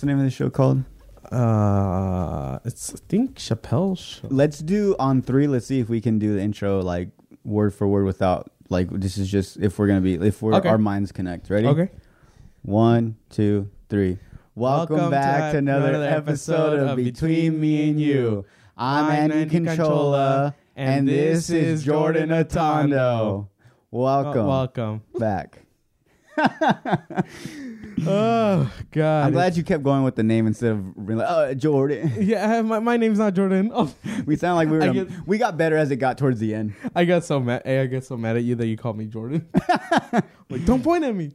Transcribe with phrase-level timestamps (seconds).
[0.00, 0.82] What's the name of the show called?
[1.30, 4.28] Uh, it's I think Chappelle show.
[4.30, 5.46] Let's do on three.
[5.46, 7.10] Let's see if we can do the intro like
[7.44, 10.70] word for word without like this is just if we're gonna be if we're Okay.
[10.70, 11.50] our minds connect.
[11.50, 11.66] Ready?
[11.66, 11.90] Okay.
[12.62, 14.16] One, two, three.
[14.54, 18.46] Welcome, Welcome back to another, episode of Between Me and You.
[18.78, 23.48] I'm, Andy Conchola, and this is Jordan Atondo.
[23.90, 25.02] Welcome, welcome.
[25.18, 25.58] back.
[28.06, 29.26] Oh God.
[29.26, 32.12] I'm glad you kept going with the name instead of really, uh, Jordan.
[32.20, 33.70] Yeah, my, my name's not Jordan.
[33.74, 33.92] Oh,
[34.26, 34.92] we sound like we were.
[34.92, 36.74] Get- we got better as it got towards the end.
[36.94, 37.62] I got so mad.
[37.64, 39.48] Hey, I get so mad at you that you called me Jordan.
[40.50, 41.32] like, don't point at me.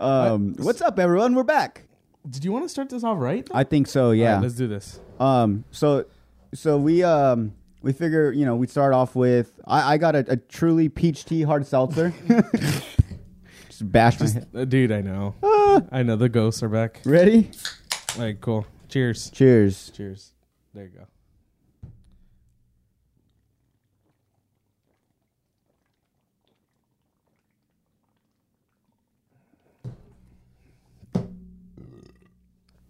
[0.00, 1.34] Um, what's up, everyone?
[1.34, 1.84] We're back.
[2.28, 3.46] Did you want to start this off right?
[3.52, 4.10] I think so.
[4.12, 4.34] Yeah.
[4.34, 5.00] right, let's do this.
[5.20, 5.64] Um.
[5.70, 6.06] So,
[6.54, 10.24] so we um we figure you know we start off with I I got a,
[10.28, 12.12] a truly peach tea hard seltzer.
[13.72, 14.48] Just bash my head.
[14.54, 15.34] uh, dude, I know.
[15.42, 15.80] Ah.
[15.90, 17.00] I know the ghosts are back.
[17.06, 17.50] Ready?
[18.16, 18.66] All right, cool.
[18.90, 19.30] Cheers.
[19.30, 19.90] Cheers.
[19.96, 20.32] Cheers.
[20.74, 21.06] There you go.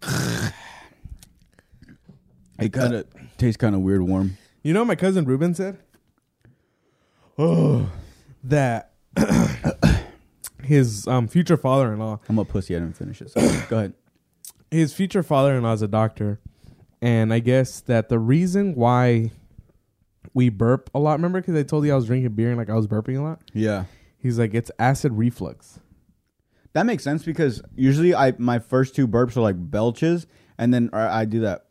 [2.59, 3.05] It kind of
[3.37, 4.37] tastes kind of weird warm.
[4.61, 5.79] You know what my cousin Ruben said?
[7.37, 7.89] Oh,
[8.43, 8.91] that
[10.65, 12.75] his um, future father-in-law, I'm a pussy.
[12.75, 13.29] I didn't finish it.
[13.31, 13.93] So go ahead.
[14.71, 16.39] his future father-in-law is a doctor,
[17.01, 19.31] and I guess that the reason why
[20.33, 21.13] we burp a lot.
[21.13, 23.21] Remember, because I told you I was drinking beer and like I was burping a
[23.21, 23.41] lot.
[23.53, 23.85] Yeah.
[24.17, 25.79] He's like, it's acid reflux.
[26.71, 30.25] That makes sense because usually I my first two burps are like belches,
[30.57, 31.65] and then I do that,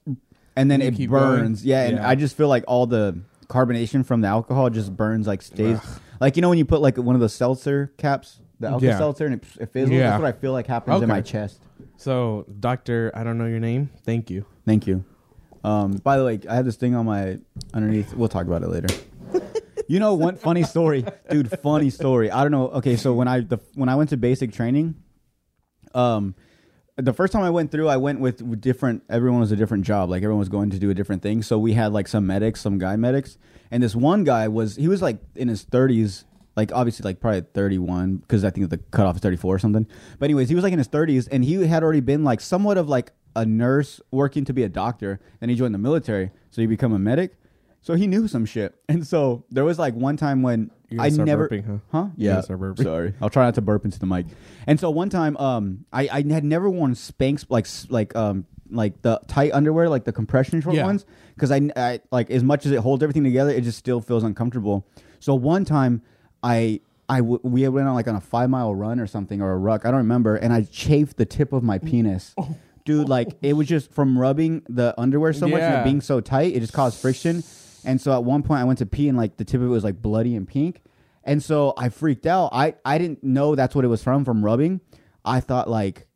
[0.54, 1.62] and then You it keep burns.
[1.62, 1.68] going?
[1.68, 2.08] Yeah, and Yeah.
[2.08, 5.78] I just feel like all the carbonation from the alcohol just burns, like stays.
[6.20, 8.99] Like you know when you put like one of the seltzer caps, the alka Yeah.
[8.99, 9.91] seltzer, and it, it fizzles.
[9.93, 10.11] Yeah.
[10.11, 11.61] That's what I feel like happens in my chest.
[11.97, 13.91] So, doctor, I don't know your name.
[14.05, 14.47] Thank you.
[14.65, 15.05] Thank you.
[15.65, 17.39] Um, by the way, I have this thing on my
[17.75, 18.15] underneath.
[18.15, 18.89] We'll talk about it later.
[19.89, 21.50] you know, one funny story, dude.
[21.61, 22.31] Funny story.
[22.31, 22.69] I don't know.
[22.71, 24.97] Okay, so when I the when I went to basic training,
[25.94, 26.34] um,
[26.97, 29.03] the first time I went through, I went with, with different.
[29.09, 30.11] Everyone was a different job.
[30.11, 31.43] Like everyone was going to do a different thing.
[31.43, 33.39] So we had like some medics, some guy medics,
[33.71, 36.25] and this one guy was he was like in his thirties.
[36.56, 39.86] Like obviously, like probably thirty-one because I think the cutoff is thirty-four or something.
[40.18, 42.76] But anyways, he was like in his thirties, and he had already been like somewhat
[42.78, 45.20] of like a nurse working to be a doctor.
[45.40, 47.36] Then he joined the military, so he become a medic.
[47.80, 51.48] So he knew some shit, and so there was like one time when I never,
[51.48, 51.78] burping, huh?
[51.90, 52.06] huh?
[52.16, 52.82] Yeah, burping.
[52.82, 53.14] sorry.
[53.22, 54.26] I'll try not to burp into the mic.
[54.66, 59.00] And so one time, um, I, I had never worn Spanx like like um like
[59.02, 60.84] the tight underwear, like the compression short Yeah.
[60.84, 64.00] ones, because I, I like as much as it holds everything together, it just still
[64.02, 64.86] feels uncomfortable.
[65.19, 66.02] So one time,
[66.42, 66.80] I.
[67.08, 69.58] I w- we went on like on a five mile run or something or a
[69.58, 71.86] ruck I don't remember and I chafed the tip of my mm.
[71.86, 72.56] penis, oh.
[72.86, 73.08] dude.
[73.08, 73.38] Like oh.
[73.42, 76.60] it was just from rubbing the underwear so much and it being so tight, it
[76.60, 77.42] just caused friction.
[77.84, 79.70] And so at one point I went to pee and like the tip of it
[79.70, 80.81] was like bloody and pink.
[81.25, 82.50] And so I freaked out.
[82.52, 84.81] I, I didn't know that's what it was from from rubbing.
[85.25, 86.06] I thought like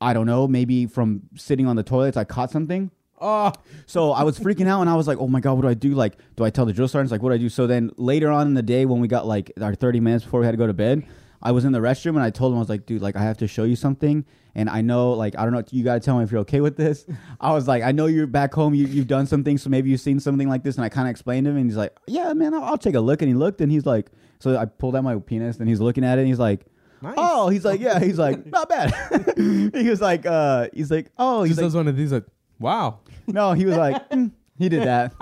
[0.00, 2.90] I don't know, maybe from sitting on the toilets I caught something.
[3.20, 3.52] Oh,
[3.86, 5.74] So I was freaking out and I was like, "Oh my god, what do I
[5.74, 5.94] do?
[5.94, 8.30] Like, do I tell the drill sergeants like what do I do?" So then later
[8.30, 10.58] on in the day when we got like our 30 minutes before we had to
[10.58, 11.06] go to bed,
[11.42, 13.22] I was in the restroom and I told him I was like, "Dude, like I
[13.22, 16.00] have to show you something." And I know like I don't know, you got to
[16.00, 17.06] tell me if you're okay with this.
[17.40, 19.90] I was like, "I know you're back home, you you've done some things, so maybe
[19.90, 21.96] you've seen something like this." And I kind of explained to him and he's like,
[22.06, 24.66] "Yeah, man, I'll, I'll take a look." And he looked and he's like, so I
[24.66, 26.66] pulled out my penis and he's looking at it and he's like,
[27.00, 27.14] nice.
[27.16, 28.92] "Oh, he's like, yeah, he's like, not bad."
[29.74, 32.12] he was like, uh, he's like, "Oh, he's just like, does one of these.
[32.12, 32.24] Like,
[32.58, 33.00] wow.
[33.26, 35.12] no, he was like, mm, he did that.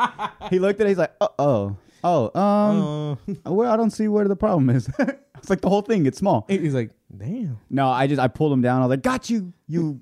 [0.50, 0.90] He looked at it.
[0.90, 4.88] He's like, oh, oh, oh, um, Uh, well, I don't see where the problem is.
[4.98, 6.06] it's like the whole thing.
[6.06, 6.44] It's small.
[6.48, 7.58] he's like, damn.
[7.70, 8.82] No, I just I pulled him down.
[8.82, 10.00] I was like, got you, you,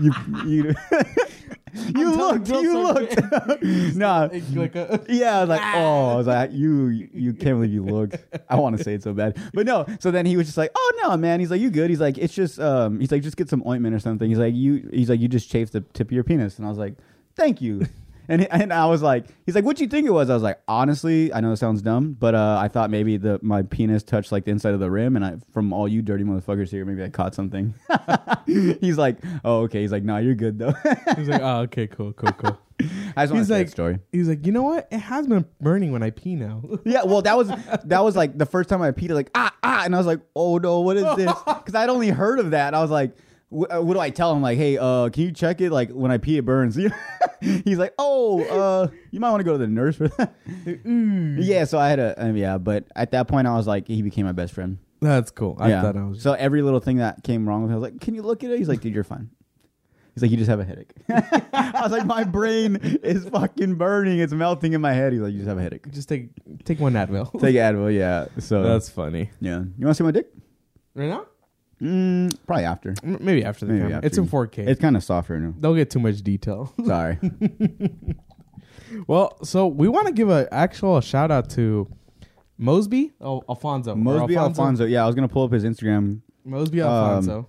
[0.00, 0.12] you,
[0.46, 0.74] you.
[1.96, 2.48] you looked.
[2.48, 3.16] You looked.
[3.96, 4.28] nah.
[4.52, 8.16] Like a, Yeah, like, oh, I was like, you, you can't believe you looked.
[8.48, 9.86] I want to say it so bad, but no.
[9.98, 11.40] So then he was just like, oh no, man.
[11.40, 11.90] He's like, you good?
[11.90, 14.28] He's like, it's just, um, he's like, just get some ointment or something.
[14.28, 16.70] He's like, you, he's like, you just chafed the tip of your penis, and I
[16.70, 16.94] was like,
[17.34, 17.86] thank you.
[18.28, 20.30] And, he- and I was like, he's like, what do you think it was?
[20.30, 23.38] I was like, honestly, I know it sounds dumb, but uh, I thought maybe the
[23.42, 26.24] my penis touched like the inside of the rim, and I from all you dirty
[26.24, 27.74] motherfuckers here, maybe I caught something.
[28.46, 29.82] he's like, oh okay.
[29.82, 30.74] He's like, nah, you're good though.
[31.16, 32.58] he's like, oh, okay, cool, cool, cool.
[33.16, 33.98] I just want to He's say like- that story.
[34.12, 34.88] He's like, you know what?
[34.90, 36.62] It has been burning when I pee now.
[36.84, 37.48] Yeah, well, that was
[37.84, 40.20] that was like the first time I peed, like ah ah, and I was like,
[40.36, 41.32] oh no, what is this?
[41.46, 42.68] Because I'd only heard of that.
[42.68, 43.20] And I was like, wh-
[43.54, 44.42] what do I tell him?
[44.42, 45.70] Like, hey, uh, can you check it?
[45.70, 46.76] Like when I pee, it burns.
[47.40, 50.34] He's like, oh, uh, you might want to go to the nurse for that.
[51.38, 54.02] yeah, so I had a uh, yeah, but at that point, I was like, he
[54.02, 54.78] became my best friend.
[55.00, 55.56] That's cool.
[55.60, 55.82] I yeah.
[55.82, 56.22] thought I was.
[56.22, 58.42] so every little thing that came wrong with him, I was like, can you look
[58.42, 58.58] at it?
[58.58, 59.30] He's like, dude, you're fine.
[60.14, 60.92] He's like, you just have a headache.
[61.08, 64.20] I was like, my brain is fucking burning.
[64.20, 65.12] It's melting in my head.
[65.12, 65.90] He's like, you just have a headache.
[65.90, 66.30] Just take
[66.64, 67.38] take one Advil.
[67.40, 68.26] Take Advil, yeah.
[68.38, 69.30] So That's funny.
[69.40, 69.58] yeah.
[69.58, 70.30] You want to see my dick?
[70.94, 71.26] Right now?
[71.84, 72.94] Mm, probably after.
[73.04, 73.96] M- Maybe after the Maybe camera.
[73.96, 74.06] after.
[74.06, 74.66] It's in 4K.
[74.66, 75.54] It's kind of softer now.
[75.60, 76.72] Don't get too much detail.
[76.86, 77.18] Sorry.
[79.06, 81.88] well, so we want to give a actual shout out to
[82.58, 83.92] Mosby oh, Alfonso.
[83.92, 84.84] or Mosby Alfonso.
[84.84, 86.20] Yeah, I was gonna pull up his Instagram.
[86.44, 87.48] Mosby Um, Alfonso.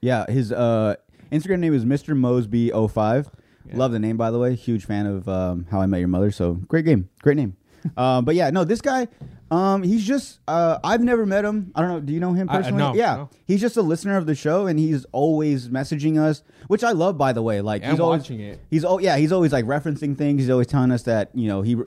[0.00, 0.96] Yeah, his uh,
[1.30, 2.16] Instagram name is Mr.
[2.18, 3.26] Mosby05.
[3.66, 3.76] Yeah.
[3.76, 4.54] Love the name, by the way.
[4.54, 6.30] Huge fan of um, How I Met Your Mother.
[6.30, 7.56] So great game, great name.
[7.96, 9.08] um, but yeah, no, this guy,
[9.54, 10.40] um, he's just.
[10.48, 11.70] Uh, I've never met him.
[11.74, 12.00] I don't know.
[12.00, 12.78] Do you know him I- I personally?
[12.82, 13.30] know, yeah, no.
[13.46, 17.16] he's just a listener of the show, and he's always messaging us, which I love,
[17.18, 17.60] by the way.
[17.60, 18.60] Like and he's always watching it.
[18.70, 20.40] He's oh yeah, he's always like referencing things.
[20.42, 21.86] He's always telling us that you know he re-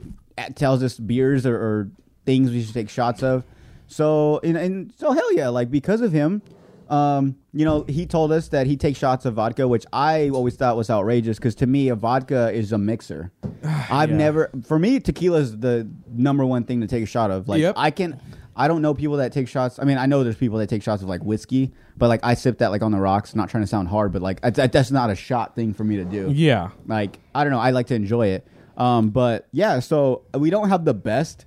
[0.54, 1.90] tells us beers or, or
[2.24, 3.44] things we should take shots of.
[3.86, 6.42] So and, and so hell yeah, like because of him,
[6.90, 10.56] um, you know he told us that he takes shots of vodka, which I always
[10.56, 13.30] thought was outrageous because to me a vodka is a mixer.
[13.90, 14.16] I've Yeah.
[14.16, 17.48] never for me tequila is the number one thing to take a shot of.
[17.48, 17.74] Like Yep.
[17.76, 18.20] I can.
[18.56, 19.78] I don't know people that take shots.
[19.78, 22.34] I mean, I know there's people that take shots of like whiskey, but like I
[22.34, 23.36] sip that like on the rocks.
[23.36, 25.96] Not trying to sound hard, but like I, that's not a shot thing for me
[25.96, 26.30] to do.
[26.34, 26.70] Yeah.
[26.86, 28.46] Like I don't know, I like to enjoy it.
[28.76, 31.44] Um, but yeah, so we don't have the best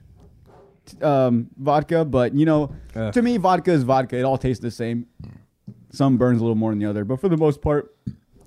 [1.01, 3.13] um, vodka, but you know, Ugh.
[3.13, 4.17] to me, vodka is vodka.
[4.17, 5.07] It all tastes the same.
[5.91, 7.93] Some burns a little more than the other, but for the most part,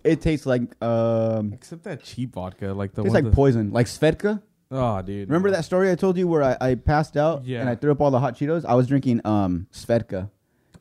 [0.03, 3.71] it tastes like um, Except that cheap vodka, like the tastes one like that- poison,
[3.73, 4.41] like Svedka.
[4.71, 5.29] Oh, dude.
[5.29, 7.61] Remember that story I told you where I, I passed out Yeah.
[7.61, 8.65] and I threw up all the hot Cheetos?
[8.65, 10.31] I was drinking um, Svedka.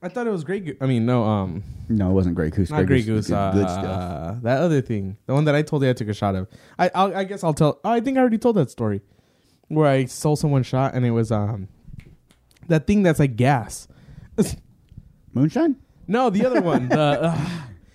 [0.01, 0.77] I thought it was Grey Goose.
[0.81, 2.71] I mean, no, um, No, it wasn't Grey Goose.
[2.71, 4.41] not Grey Goose Uh, good, good stuff.
[4.41, 6.47] that other thing, the one that I told you I took a shot of.
[6.79, 7.79] I, I'll, I guess I'll tell.
[7.83, 9.01] I think I already told that story,
[9.73, 11.67] where I sold someone shot and it was um,
[12.67, 13.87] that thing that's like gas.
[15.33, 15.77] Moonshine,
[16.07, 16.89] no, the other one.
[16.89, 17.49] the uh,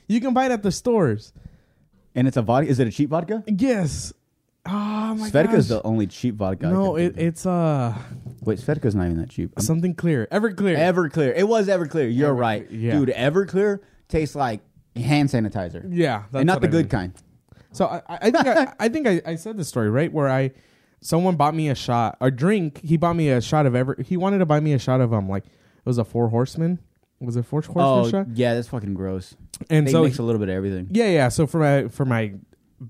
[0.08, 1.32] you can buy it at the stores.
[2.14, 2.68] and it's a vodka.
[2.68, 3.44] Is it a cheap vodka?
[3.46, 4.12] Yes.
[4.66, 5.48] Oh my god.
[5.48, 5.80] Svedka is gosh.
[5.80, 6.66] the only cheap vodka.
[6.66, 7.96] I no, can it, think it's uh
[8.42, 9.52] wait, Svedka's not even that cheap.
[9.56, 10.76] I'm something clear, Everclear.
[10.76, 11.34] Everclear.
[11.36, 12.14] It was Everclear.
[12.14, 12.92] You're right, yeah.
[12.92, 13.08] dude.
[13.10, 14.60] Everclear tastes like
[14.96, 16.88] hand sanitizer, yeah, that's and not what the I good mean.
[16.88, 17.12] kind.
[17.72, 20.28] So I, I I think I, I think I, I said the story right where
[20.28, 20.50] I
[21.00, 22.80] someone bought me a shot a drink.
[22.84, 23.96] He bought me a shot of ever.
[24.04, 25.52] He wanted to buy me a shot of um like it
[25.86, 26.78] was a Four Horsemen.
[27.20, 28.26] Was it Four Horsemen Oh, shot?
[28.36, 29.34] yeah, that's fucking gross.
[29.70, 30.88] And They so mix a little bit of everything.
[30.90, 31.28] yeah yeah.
[31.28, 32.34] So for my for my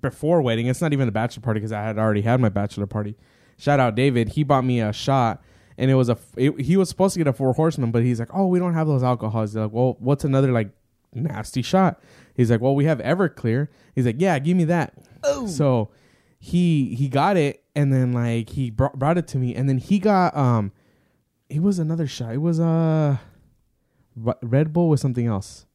[0.03, 2.87] before wedding, it's not even the bachelor party because I had already had my bachelor
[2.87, 3.17] party.
[3.57, 4.31] Shout out David.
[4.31, 5.43] He bought me a shot.
[5.81, 6.19] And it was a.
[6.37, 8.75] It, he was supposed to get a four horsemen, but he's like, "Oh, we don't
[8.75, 10.71] have those alcohols." They're like, "Well, what's another like
[11.15, 12.01] nasty shot?"
[12.35, 15.47] He's like, "Well, we have Everclear." He's like, "Yeah, give me that." Oh.
[15.47, 15.91] So
[16.39, 19.79] he he got it and then like he brought, brought it to me and then
[19.79, 20.73] he got um
[21.49, 22.33] it was another shot.
[22.35, 23.17] It was uh
[24.17, 25.67] Red Bull with something else.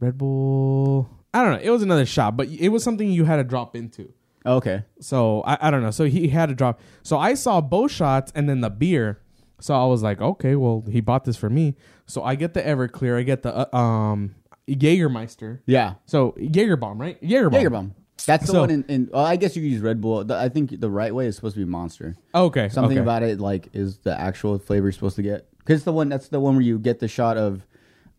[0.00, 1.60] Red Bull I don't know.
[1.62, 4.12] It was another shot, but it was something you had to drop into.
[4.44, 5.92] Okay, So I, I don't know.
[5.92, 6.80] So he had to drop.
[7.04, 9.20] So I saw both shots and then the beer.
[9.60, 11.76] So I was like, okay, well he bought this for me.
[12.06, 13.18] So I get the Everclear.
[13.18, 14.34] I get the uh, um
[14.68, 15.60] Jägermeister.
[15.66, 17.18] yeah, So Jaeger bomb, right?
[17.22, 17.94] Jaeger bomb.
[18.26, 18.84] That's the So- one in.
[18.88, 20.22] in well, I guess you could use Red Bull.
[20.24, 22.14] The- I think the right way is supposed to be Monster.
[22.34, 22.68] Okay.
[22.68, 23.02] Something okay.
[23.02, 26.28] about it like is the actual flavor you're supposed to get because the one that's
[26.28, 27.66] the one where you get the shot of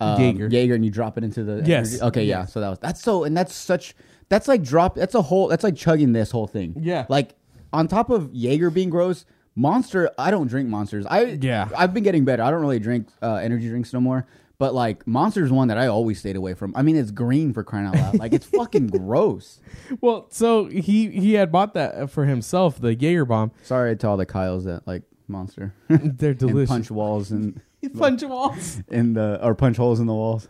[0.01, 0.47] um, Jaeger.
[0.50, 1.89] Jaeger and you drop it into the Yes.
[1.93, 2.01] energy.
[2.03, 2.45] Okay, yeah.
[2.45, 3.95] So that was that's so and that's such
[4.29, 6.75] that's like drop that's a whole that's like chugging this whole thing.
[6.79, 7.05] Yeah.
[7.07, 7.35] Like
[7.71, 9.23] on top of Jaeger being gross,
[9.55, 10.09] Monster.
[10.17, 11.05] I don't drink monsters.
[11.05, 11.69] I Yeah.
[11.77, 12.41] I've been getting better.
[12.43, 14.25] I don't really drink uh, energy drinks no more.
[14.60, 16.74] But like Monster's one that I always stayed away from.
[16.75, 18.19] I mean, it's green for crying out loud.
[18.19, 19.60] Like it's fucking gross.
[20.00, 23.51] Well, so he he had bought that for himself, the Jaeger bomb.
[23.63, 26.69] Sorry to all the Kyles that like Monster They're delicious.
[26.69, 27.60] punch walls and
[27.98, 28.81] punch walls.
[28.89, 30.48] in the or punch holes in the walls.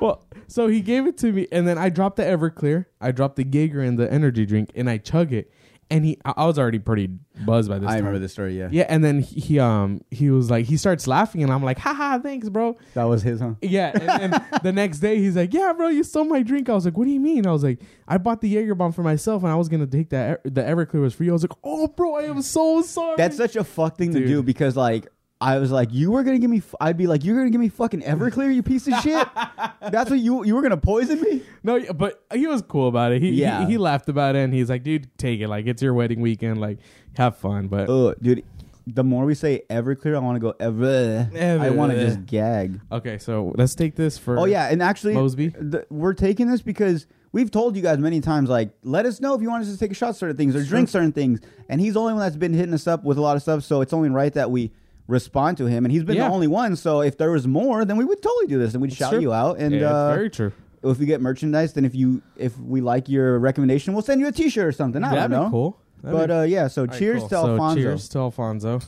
[0.00, 3.36] well, so he gave it to me, and then I dropped the Everclear, I dropped
[3.36, 5.50] the Jaeger and the energy drink, and I chug it.
[5.90, 7.08] And he, I was already pretty
[7.44, 7.88] buzzed by this.
[7.88, 7.98] I time.
[8.04, 8.56] remember this story.
[8.56, 11.62] Yeah, Yeah, and then he, he um he was like he starts laughing, and I'm
[11.64, 12.78] like, haha, thanks, bro.
[12.94, 13.54] that was his, huh?
[13.60, 16.74] Yeah, and then the next day he's like, "Yeah, bro, you stole my drink." I
[16.74, 19.02] was like, "What do you mean?" I was like, "I bought the Jaeger bomb for
[19.02, 20.42] myself, and I was gonna take that.
[20.44, 23.56] The Everclear was free." I was like, "Oh, bro, I am so sorry." That's such
[23.56, 25.08] a fuck thing to do because like
[25.42, 26.58] I was like, you were gonna give me.
[26.58, 29.26] F-, I'd be like, you're gonna give me fucking Everclear, you piece of shit.
[29.80, 31.42] That's what you you were gonna poison me.
[31.62, 33.22] no, but he was cool about it.
[33.22, 33.64] He, Yeah.
[33.64, 35.48] he he laughed about it, and he's like, "Dude, take it.
[35.48, 36.60] Like it's your wedding weekend.
[36.60, 36.78] Like
[37.16, 38.44] have fun." But Ugh, dude.
[38.86, 41.28] The more we say Everclear, I want to go ever.
[41.38, 42.80] I want to just gag.
[42.90, 44.38] okay, so let's take this for.
[44.38, 45.48] Oh yeah, and actually, Mosby?
[45.48, 49.34] the, we're taking this because we've told you guys many times, like, let us know
[49.34, 51.40] if you want us to take a shot at certain things or drink certain things.
[51.68, 53.62] And he's the only one that's been hitting us up with a lot of stuff,
[53.62, 54.72] so it's only right that we
[55.10, 55.84] respond to him.
[55.84, 56.28] And he's been Yeah.
[56.28, 58.80] the only one, so if there was more, then we would totally do this and
[58.82, 59.20] we'd shout true.
[59.20, 59.58] you out.
[59.58, 60.52] And Yeah, it's uh, very true.
[60.82, 64.28] if we get merchandise, then if you if we like your recommendation, we'll send you
[64.28, 65.02] a T-shirt or something.
[65.04, 65.46] I That'd don't know.
[65.48, 65.76] be cool.
[66.02, 67.28] That'd But be- uh, yeah, so All right, cheers cool.
[67.28, 67.82] to So Alfonso.
[67.82, 68.80] Cheers to Alfonso.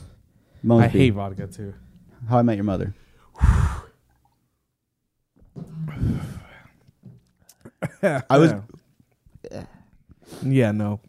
[0.63, 0.83] Mosby.
[0.85, 1.73] I hate vodka too.
[2.29, 2.93] How I Met Your Mother.
[8.01, 8.53] I was
[10.43, 10.99] Yeah, no.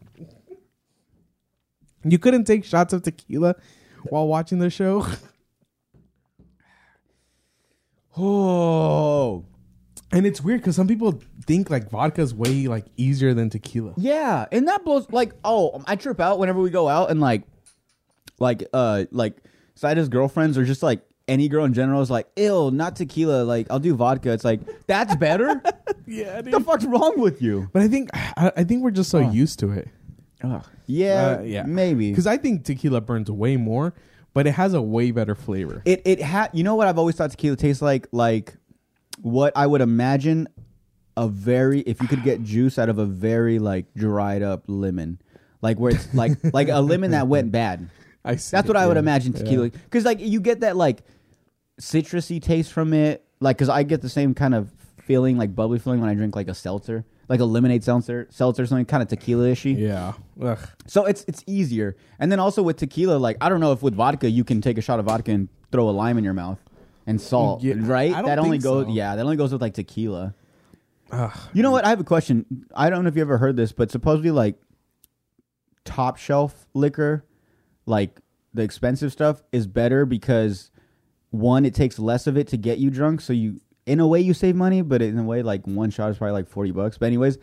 [2.04, 3.54] You couldn't take shots of tequila
[4.11, 5.06] while watching the show.
[8.16, 9.44] oh
[10.12, 13.94] And it's weird because some people think like vodka is way like easier than tequila.
[13.96, 17.42] yeah, and that blows like oh I trip out whenever we go out and like
[18.38, 19.37] like uh like
[19.75, 23.66] Sida's girlfriends or just like any girl in general is like ill not tequila like
[23.70, 24.32] I'll do vodka.
[24.32, 25.61] It's like that's better.
[26.06, 27.70] Yeah, the fuck's wrong with you?
[27.73, 29.88] But I think I, I think we're just so used to it.
[30.86, 31.62] Yeah, Uh, yeah.
[31.64, 33.94] maybe Because I think tequila burns way more,
[34.34, 35.82] but it has a way better flavor.
[35.84, 38.54] It it had you know what I've always thought tequila tastes like like
[39.22, 40.48] what I would imagine
[41.16, 45.20] a very if you could get juice out of a very like dried up lemon.
[45.62, 47.88] Like where it's like like a lemon that went bad.
[48.24, 49.00] I see That's what I would yeah.
[49.00, 51.02] imagine tequila cuz like you get that like
[51.80, 54.70] citrusy taste from it like cuz I get the same kind of
[55.02, 57.04] feeling like bubbly feeling when I drink like a seltzer.
[57.28, 59.78] Like a lemonade seltzer, seltzer something kind of tequila-ishy.
[59.78, 60.12] Yeah.
[60.43, 60.59] Ugh.
[60.87, 61.97] So it's it's easier.
[62.19, 64.76] And then also with tequila, like I don't know if with vodka you can take
[64.76, 66.59] a shot of vodka and throw a lime in your mouth
[67.07, 68.12] and salt, Yeah, right?
[68.12, 68.93] That only goes so.
[68.93, 70.35] yeah, that only goes with like tequila.
[71.11, 71.38] Ugh.
[71.52, 71.85] You know what?
[71.85, 72.66] I have a question.
[72.75, 74.57] I don't know if you ever heard this, but supposedly like
[75.85, 77.25] top shelf liquor,
[77.87, 78.21] like
[78.52, 80.71] the expensive stuff is better because
[81.31, 84.21] one, it takes less of it to get you drunk, so you in a way
[84.21, 86.99] you save money, but in a way like one shot is probably like 40 bucks.
[86.99, 87.38] But anyways,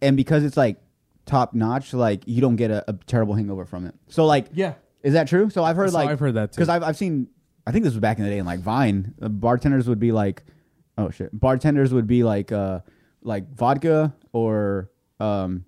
[0.00, 0.78] and because it's like
[1.26, 3.94] top notch, like you don't get a, a terrible hangover from it.
[4.08, 4.74] So like Yeah.
[5.02, 5.50] is that true?
[5.50, 6.56] So I've heard So like I've heard that too.
[6.56, 7.28] because I've I've seen.
[7.66, 9.14] I think this was back in the day in like Vine.
[9.22, 10.42] Uh, bartenders would be like,
[10.98, 11.30] oh shit.
[11.38, 12.80] Bartenders would be like, uh,
[13.22, 15.64] like vodka or um,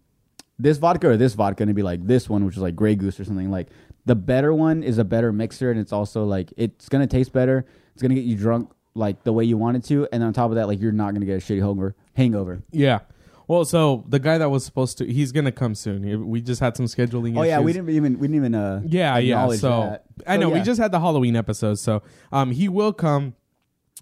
[0.58, 2.96] this vodka or this vodka, and it'd be like this one, which is like Grey
[2.96, 3.48] Goose or something.
[3.50, 3.68] Like
[4.06, 7.64] the better one is a better mixer, and it's also like it's gonna taste better.
[7.92, 10.50] It's gonna get you drunk like the way you want it to, and on top
[10.50, 11.94] of that, like you're not gonna get a shitty hangover.
[12.14, 12.62] Hangover.
[12.70, 13.00] Yeah.
[13.46, 16.28] Well, so the guy that was supposed to, he's gonna come soon.
[16.28, 17.36] We just had some scheduling.
[17.38, 19.48] Oh yeah, we didn't even we didn't even uh Yeah, yeah.
[19.50, 19.98] So.
[20.26, 23.34] I know we just had the Halloween episode, so um, he will come.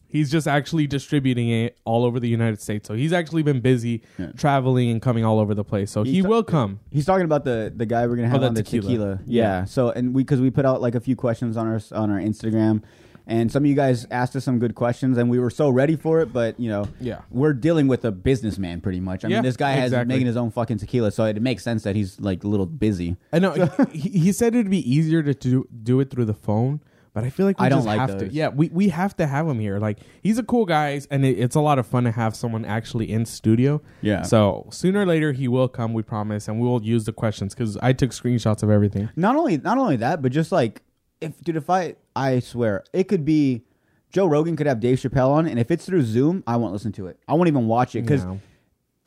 [0.07, 2.87] He's just actually distributing it all over the United States.
[2.87, 4.33] So he's actually been busy Yeah.
[4.37, 5.91] traveling and coming all over the place.
[5.91, 6.81] So He's he ta- will come.
[6.91, 8.83] He's talking about the the guy we're gonna have the on the tequila.
[8.89, 9.21] tequila.
[9.25, 9.43] Yeah.
[9.61, 9.65] Yeah.
[9.65, 12.19] So and we because we put out like a few questions on our on our
[12.21, 12.83] Instagram,
[13.27, 15.97] and some of you guys asked us some good questions, and we were so ready
[15.97, 16.33] for it.
[16.33, 17.21] But you know, Yeah.
[17.31, 19.25] we're dealing with a businessman pretty much.
[19.25, 20.15] I Yeah, mean, this guy has exactly.
[20.15, 23.17] making his own fucking tequila, so it makes sense that he's like a little busy.
[23.33, 23.53] I know
[23.93, 26.81] he, he said it'd be easier to do, do it through the phone,
[27.15, 28.29] but I feel like we I don't just like have those.
[28.31, 28.35] to.
[28.35, 29.79] Yeah, we, we have to have him here.
[29.79, 32.65] Like he's a cool guy, and it, it's a lot of fun to have someone
[32.65, 33.83] actually in studio.
[34.01, 34.23] Yeah.
[34.23, 37.55] So sooner or later he will come, we promise, and we will use the questions
[37.55, 39.11] because I took screenshots of everything.
[39.15, 40.83] Not only not only that, but just like
[41.23, 43.63] if dude, if I I swear it could be
[44.11, 46.93] Joe Rogan could have Dave Chappelle on, and if it's through Zoom, I won't listen
[46.93, 47.19] to it.
[47.27, 48.41] I won't even watch it because No.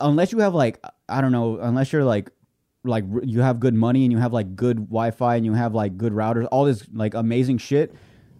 [0.00, 2.30] unless you have like I don't know, unless you're like
[2.84, 5.74] like r- you have good money and you have like good Wi-Fi and you have
[5.74, 7.94] like good routers, all this like amazing shit,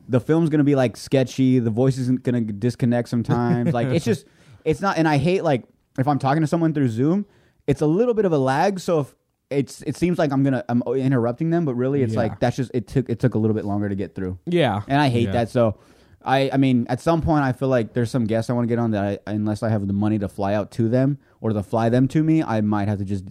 [0.09, 1.59] the film's gonna be like sketchy.
[1.59, 3.73] The voice isn't gonna disconnect sometimes.
[3.73, 4.27] like it's just
[4.65, 4.99] it's not.
[4.99, 5.65] And I hate like
[5.99, 7.27] if I'm talking to someone through Zoom,
[7.67, 8.79] it's a little bit of a lag.
[8.81, 9.15] So if
[9.51, 12.21] it's it seems like I'm gonna I'm interrupting them, but really it's Yeah.
[12.21, 14.83] like that's just it took it took a little bit longer to get through, Yeah,
[14.89, 15.33] and I hate Yeah.
[15.33, 15.49] that.
[15.51, 15.79] So.
[16.29, 18.69] I, I mean, at some point, I feel like there's some guests I want to
[18.69, 21.53] get on that I, unless I have the money to fly out to them or
[21.53, 23.27] to fly them to me, I might have to just,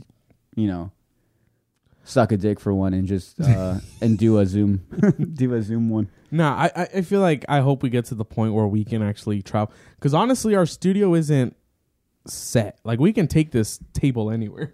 [0.55, 0.91] you know,
[2.05, 4.77] suck a dick for one and just uh, and do a Zoom,
[5.33, 6.09] do a Zoom one.
[6.31, 8.85] No, I I- I feel like I hope we get to the point where we
[8.85, 9.73] can actually travel.
[9.95, 11.53] Because honestly, our studio isn't
[12.27, 12.79] set.
[12.85, 14.71] Like we can take this table anywhere.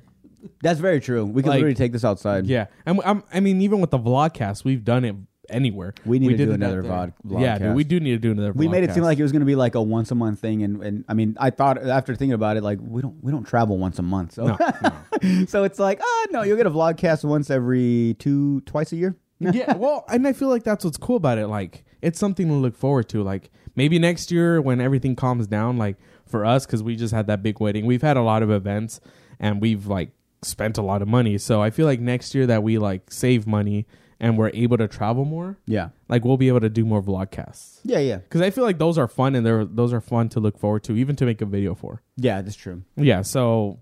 [0.63, 1.25] That's very true.
[1.25, 2.45] We can Like- literally take this outside.
[2.47, 5.15] Yeah, and I'm, I mean, even with the vlogcast, we've done it
[5.49, 5.93] anywhere.
[6.05, 6.91] We need to did do it another there.
[7.27, 8.53] vlog- Yeah, dude, we do need to do another.
[8.53, 9.05] We made it seem vlogcast.
[9.05, 11.13] like it was going to be like a once a month thing, and, and I
[11.13, 14.03] mean, I thought after thinking about it, like we don't we don't travel once a
[14.03, 14.57] month, so
[15.47, 19.15] so it's like, oh no, you'll get a vlogcast once every two twice a year.
[19.39, 21.47] yeah, well, and I feel like that's what's cool about it.
[21.47, 23.23] Like, it's something to look forward to.
[23.23, 27.27] Like, maybe next year when everything calms down, like for us, because we just had
[27.27, 28.99] that big wedding, we've had a lot of events
[29.39, 30.11] and we've like
[30.43, 31.37] spent a lot of money.
[31.37, 33.85] So I feel like next year that we like save money
[34.19, 37.79] and we're able to travel more, Yeah, like we'll be able to do more vlogcasts.
[37.83, 40.39] yeah, yeah, Because I feel like those are fun and they're those are fun to
[40.39, 42.01] look forward to, even to make a video for.
[42.17, 42.41] yeah.
[42.41, 42.83] That's true.
[42.95, 43.79] Yeah, so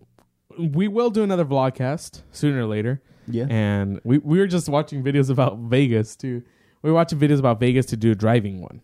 [0.57, 3.01] we will do another vlogcast sooner or later.
[3.31, 6.41] Yeah, And we, we were just watching videos about Vegas too.
[6.81, 8.81] We were watching videos about Vegas to do a driving one.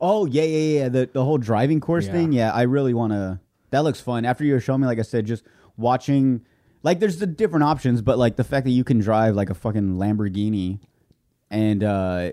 [0.00, 0.88] Oh yeah, yeah, yeah.
[0.88, 2.12] The the whole driving course Yeah.
[2.12, 2.32] thing.
[2.32, 3.40] Yeah, I really want to.
[3.70, 4.24] that looks fun.
[4.24, 5.44] After you were showing me, like I said, just
[5.76, 6.42] watching,
[6.86, 9.54] like there's the different options, but like the fact that you can drive like a
[9.54, 10.78] fucking Lamborghini,
[11.50, 12.30] and uh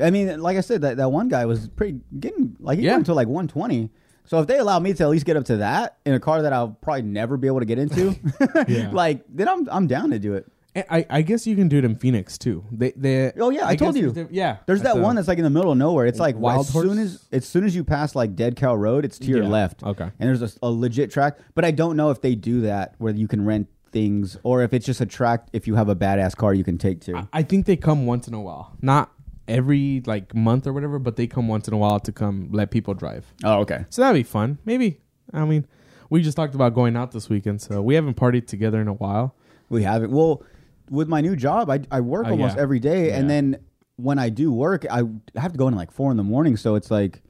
[0.00, 2.94] I mean, like I said, that that one guy was pretty getting like he Yeah.
[2.94, 3.90] went to like 120.
[4.24, 6.42] So if they allow me to at least get up to that in a car
[6.42, 8.14] that I'll probably never be able to get into,
[8.68, 8.90] Yeah.
[8.92, 10.46] like then I'm I'm down to do it.
[10.88, 12.62] I, I guess you can do it in Phoenix too.
[12.70, 13.32] They, they.
[13.40, 14.10] Oh, yeah, I told guess you.
[14.12, 16.06] there's- Yeah, There's that one that's like in the middle of nowhere.
[16.06, 16.98] It's like Wild as soon Horse?
[16.98, 19.82] as as soon as you pass like Dead Cow Road, it's to your Yeah, left.
[19.82, 20.04] okay.
[20.20, 23.12] And there's a, a legit track, but I don't know if they do that where
[23.12, 26.36] you can rent things or if it's just a track if you have a badass
[26.36, 27.28] car you can take to.
[27.32, 29.12] I think they come once in a while, not
[29.46, 32.70] every like month or whatever, but they come once in a while to come let
[32.70, 33.26] people drive.
[33.44, 33.84] oh, okay.
[33.90, 34.58] So that'd be fun.
[34.64, 35.00] Maybe.
[35.32, 35.66] I mean,
[36.10, 38.92] we just talked about going out this weekend, so we haven't partied together in a
[38.94, 39.34] while.
[39.68, 40.10] We haven't.
[40.10, 40.42] Well,
[40.90, 42.62] with my new job, I I work Oh, almost yeah.
[42.62, 43.58] every day, and then
[43.96, 45.02] when I do work, I
[45.36, 46.56] have to go in like four in the morning.
[46.56, 47.20] So it's like,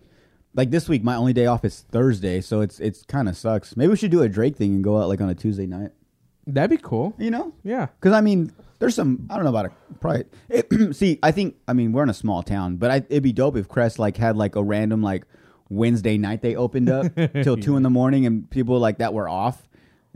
[0.55, 2.41] like this week, my only day off is Thursday.
[2.41, 3.77] So it's it's kind of sucks.
[3.77, 5.91] Maybe we should do a Drake thing and go out like on a Tuesday night.
[6.49, 7.15] That'd be cool.
[7.19, 7.53] You know?
[7.63, 7.87] Yeah.
[7.87, 9.73] Because I mean, there's some I don't know about it.
[10.01, 11.19] Probably it, see.
[11.23, 13.69] I think I mean we're in a small town, but I, it'd be dope if
[13.69, 15.25] Crest like had like a random like
[15.69, 17.07] Wednesday night they opened up
[17.43, 19.68] till two in the morning, and people like that were off.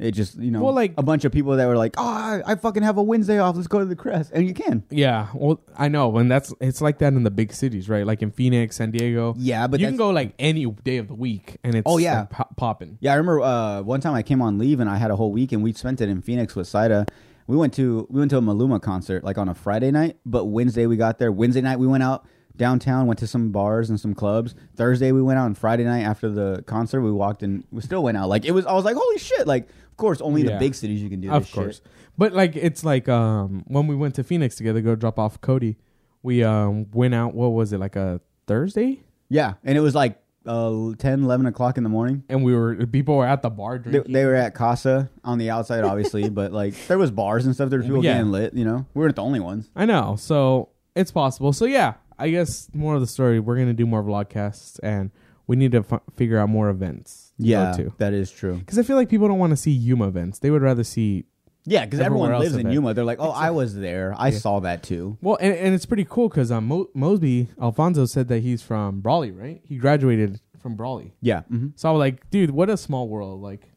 [0.03, 2.43] It just you know Well, like- a bunch of people that were like, oh, I,
[2.45, 3.55] I fucking have a Wednesday off.
[3.55, 4.83] Let's go to the Crest, and you can.
[4.91, 5.29] Yeah.
[5.33, 8.05] Well, I know, and that's it's like that in the big cities, right?
[8.05, 9.35] Like in Phoenix, San Diego.
[9.39, 12.21] Yeah, but you can go like any day of the week, and it's Oh, yeah.
[12.21, 12.99] like, pop- popping.
[13.01, 15.31] Yeah, I remember uh, one time I came on leave and I had a whole
[15.33, 17.07] week and we spent it in Phoenix with Saida.
[17.47, 20.47] We went to we went to a Maluma concert like on a Friday night, but
[20.47, 21.31] Wednesday we got there.
[21.33, 24.55] Wednesday night we went out downtown, went to some bars and some clubs.
[24.77, 28.03] Thursday we went out, and Friday night after the concert we walked and we still
[28.03, 28.29] went out.
[28.29, 29.47] Like it was, I was like, holy shit!
[29.47, 30.59] Like of course only the Yeah.
[30.59, 31.31] big cities you can do.
[31.31, 31.77] of this course.
[31.77, 31.87] shit.
[32.19, 35.77] But like it's like um when we went to Phoenix together, go drop off Cody.
[36.23, 37.35] We um went out.
[37.35, 39.01] What was it like a Thursday?
[39.29, 42.25] Yeah, and it was like uh, 10, 11 o'clock in the morning.
[42.29, 44.13] And we were people were at the bar They, drinking.
[44.13, 47.71] they were at Casa on the outside, obviously, but like there was bars and stuff.
[47.71, 48.15] There was people Yeah.
[48.15, 48.53] getting lit.
[48.55, 49.71] You know, we weren't the only ones.
[49.77, 50.17] I know.
[50.19, 51.53] So it's possible.
[51.53, 53.39] So yeah, I guess more of the story.
[53.41, 55.11] We're gonna do more vlogcasts, and
[55.47, 57.33] we need to f- figure out more events.
[57.39, 58.57] To Yeah, go to that is true.
[58.57, 60.39] because I feel like people don't want to see Yuma events.
[60.39, 61.25] They would rather see.
[61.65, 62.73] Yeah, because Everywhere everyone else lives in.
[62.73, 62.93] Yuma.
[62.95, 64.15] They're like, oh, I was there.
[64.19, 64.39] I Yeah.
[64.39, 65.17] saw that too.
[65.23, 69.01] Well, and, and it's pretty cool because um, Mo- Mosby Alfonso said that he's from
[69.01, 69.61] Brawley, right?
[69.65, 71.15] He graduated from Brawley.
[71.21, 71.43] Yeah.
[71.43, 73.43] hmm So I was like, dude, what a small world.
[73.43, 73.69] Like,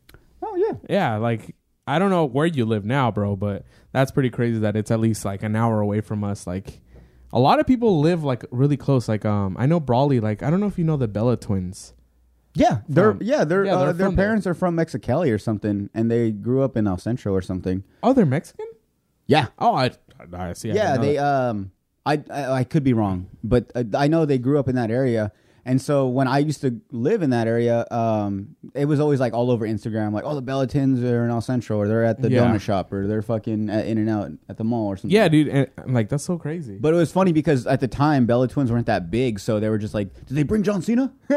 [0.42, 0.78] Oh yeah.
[0.90, 1.56] yeah, like
[1.88, 5.00] I don't know where you live now, bro, but that's pretty crazy that it's at
[5.00, 6.48] least like an hour away from us.
[6.48, 6.80] Like,
[7.34, 9.08] a lot of people live like really close.
[9.10, 10.20] Like, um, I know Brawley.
[10.20, 11.94] Like, I don't know if you know the Bella twins.
[12.58, 14.26] Yeah, they're From- yeah they're, yeah, uh, they're their from there.
[14.28, 17.84] parents are from Mexicali or something, and they grew up in El Centro or something.
[18.02, 18.68] Oh, they're Mexican.
[19.28, 19.92] Yeah, Oh, I,
[20.32, 20.72] I see.
[20.72, 20.84] I yeah.
[20.92, 21.50] didn't know They that.
[21.50, 21.72] um,
[22.06, 24.90] I, I I could be wrong, but uh, I know they grew up in that
[24.92, 25.32] area.
[25.68, 29.34] And so when I used to live in that area, um, it was always like
[29.34, 32.22] all over Instagram, like, oh, the Bella Twins are in El Centro, or they're at
[32.22, 32.42] the Yeah.
[32.42, 35.10] donut shop, or they're fucking at In and Out at the mall, or something.
[35.10, 35.48] yeah, dude.
[35.48, 36.78] And, I'm like, that's so crazy.
[36.80, 39.70] But it was funny because at the time, Bella Twins weren't that big, so they
[39.70, 41.12] were just like, "Did they bring John Cena?"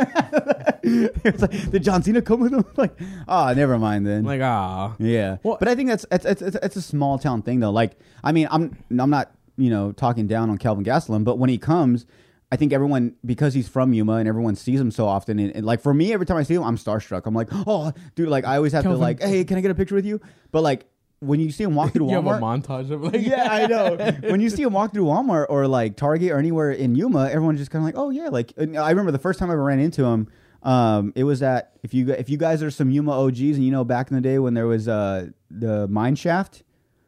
[0.82, 4.18] it's like, "Did John Cena come with them?" Like, ah, never mind then.
[4.18, 7.18] I'm like, ah, yeah, Well- but I think that's it's, it's it's it's a small
[7.18, 7.70] town thing though.
[7.70, 11.50] Like, I mean, I'm I'm not you know talking down on Calvin Gastelum, but when
[11.50, 12.04] he comes.
[12.50, 15.66] I think everyone because he's from Yuma and everyone sees him so often and, and,
[15.66, 17.26] like for me every time I see him I'm starstruck.
[17.26, 19.70] I'm like, "Oh, dude, like I always have Calvin- to like, "Hey, can I get
[19.70, 20.86] a picture with you?" But like
[21.20, 23.66] when you see him walk through you have a Walmart, montage of like, yeah, I
[23.66, 23.96] know.
[24.30, 27.58] when you see him walk through Walmart or like Target or anywhere in Yuma, everyone's
[27.58, 29.80] just kind of like, "Oh yeah." Like I remember the first time I ever ran
[29.80, 30.28] into him.
[30.62, 33.70] Um, it was at if you if you guys are some Yuma OGs and you
[33.70, 36.62] know back in the day when there was uh the mine shaft.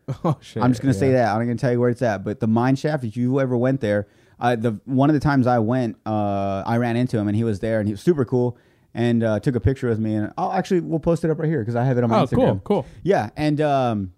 [0.24, 0.62] oh shit.
[0.62, 1.28] I'm just gonna say that.
[1.28, 3.04] I'm not gonna tell you where it's at, but the mine shaft.
[3.04, 4.06] If you ever went there,
[4.40, 7.44] uh, the one of the times I went, uh, I ran into him and he
[7.44, 8.56] was there and he was super cool
[8.94, 11.48] and uh, took a picture with me and I'll actually we'll post it up right
[11.48, 12.36] here because I have it on my Oh, Instagram.
[12.36, 12.86] cool, cool.
[13.02, 14.12] Yeah, and um,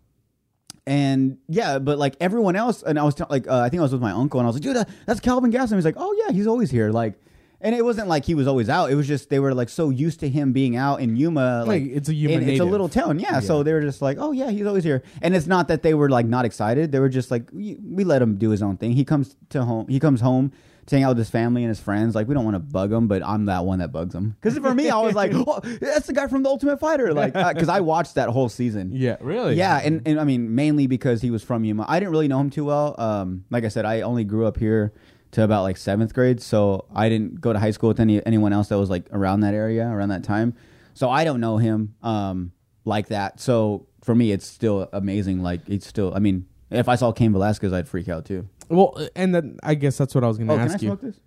[0.86, 3.82] and yeah, but like everyone else, and I was t- like, uh, I think I
[3.82, 5.78] was with my uncle, and I was like, dude, that, that's Calvin Gaston.
[5.78, 6.90] He's like, oh yeah, he's always here.
[6.90, 7.14] Like,
[7.62, 8.90] and it wasn't like he was always out.
[8.90, 11.82] It was just they were like so used to him being out in Yuma, like,
[11.82, 12.68] Like, it's a Yuma and it's a native.
[12.68, 15.02] little town, yeah, So they were just like, oh yeah, he's always here.
[15.22, 16.92] And it's not that they were like not excited.
[16.92, 18.92] They were just like, we, we let him do his own thing.
[18.92, 19.86] He comes to home.
[19.88, 20.52] He comes home.
[20.86, 22.90] To hang out with his family and his friends, like we don't want to bug
[22.92, 24.34] him, but I'm that one that bugs him.
[24.40, 27.34] Because for me, I was like, "Oh, that's the guy from the Ultimate Fighter," like
[27.34, 28.90] because I watched that whole season.
[28.92, 29.54] Yeah, really.
[29.54, 31.84] Yeah, and, and I mean mainly because he was from Yuma.
[31.86, 32.96] I didn't really know him too well.
[32.98, 34.92] Um, like I said, I only grew up here
[35.32, 38.52] to about like seventh grade, so I didn't go to high school with any anyone
[38.52, 40.54] else that was like around that area around that time.
[40.94, 42.52] So I don't know him um,
[42.84, 43.40] like that.
[43.40, 45.42] So for me, it's still amazing.
[45.42, 46.14] Like it's still.
[46.14, 48.48] I mean, if I saw Cain Velasquez, I'd freak out too.
[48.68, 50.88] Well, and then I guess that's what I was gonna Oh, can I ask you.
[50.88, 51.20] smoke this?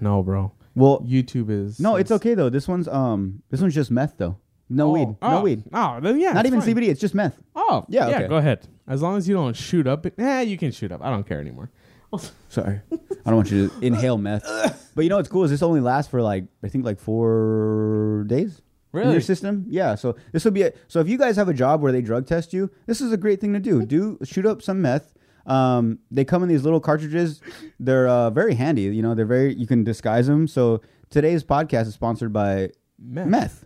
[0.00, 0.52] No, bro.
[0.74, 2.50] Well, YouTube is no, it's okay though.
[2.50, 4.36] This one's um, this one's just meth though.
[4.70, 5.16] No Oh, weed.
[5.22, 5.62] oh, no weed.
[5.72, 6.32] Oh, then yeah.
[6.32, 6.74] Not even fine.
[6.74, 6.88] CBD.
[6.88, 7.40] It's just meth.
[7.56, 8.16] Oh, Yeah, yeah.
[8.16, 8.28] okay.
[8.28, 8.68] Go ahead.
[8.86, 10.04] As long as you don't shoot up.
[10.04, 11.02] It, eh, you can shoot up.
[11.02, 11.70] I don't care anymore.
[12.48, 14.92] Sorry, I don't want you to inhale meth.
[14.94, 18.24] But you know what's cool is this only lasts for like I think like four
[18.28, 18.62] days.
[19.04, 19.94] In your system, yeah.
[19.96, 22.26] So this will be a, so if you guys have a job where they drug
[22.26, 23.84] test you, this is a great thing to do.
[23.84, 25.12] Do shoot up some meth.
[25.44, 27.42] Um, they come in these little cartridges.
[27.78, 28.82] They're uh, very handy.
[28.82, 30.48] You know, they're very you can disguise them.
[30.48, 33.28] So today's podcast is sponsored by Meth.
[33.28, 33.64] meth,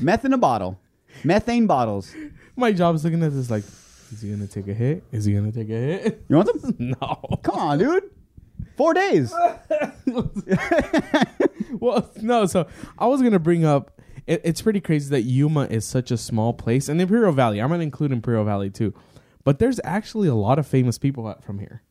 [0.00, 0.78] meth in a bottle,
[1.24, 2.14] methane bottles.
[2.54, 3.64] My job is looking at this like,
[4.12, 5.04] is he gonna take a hit?
[5.12, 6.24] Is he gonna take a hit?
[6.28, 6.74] You want them?
[7.00, 7.38] no.
[7.42, 8.10] Come on, dude.
[8.76, 9.32] Four days.
[11.72, 12.46] well, no.
[12.46, 12.66] So
[12.98, 14.00] I was gonna bring up.
[14.26, 17.60] It, it's pretty crazy that Yuma is such a small place, and Imperial Valley.
[17.60, 18.94] I'm gonna include Imperial Valley too,
[19.44, 21.82] but there's actually a lot of famous people from here.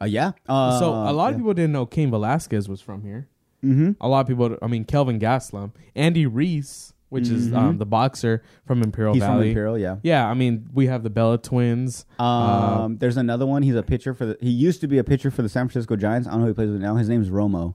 [0.00, 0.32] Uh, yeah.
[0.48, 3.28] Uh, so a lot of people didn't know Cain Velasquez was from here.
[3.64, 3.92] Mm-hmm.
[4.00, 4.56] A lot of people.
[4.62, 9.34] I mean, Kelvin Gastelum, Andy Ruiz, which is um, the boxer from Imperial He's from
[9.34, 9.48] Valley.
[9.50, 9.96] Imperial, yeah.
[10.02, 12.04] Yeah, I mean, we have the Bella twins.
[12.18, 13.62] Um, there's another one.
[13.62, 14.36] He's a pitcher for the.
[14.40, 16.26] He used to be a pitcher for the San Francisco Giants.
[16.26, 16.96] I don't know who he plays with now.
[16.96, 17.74] His name's Romo.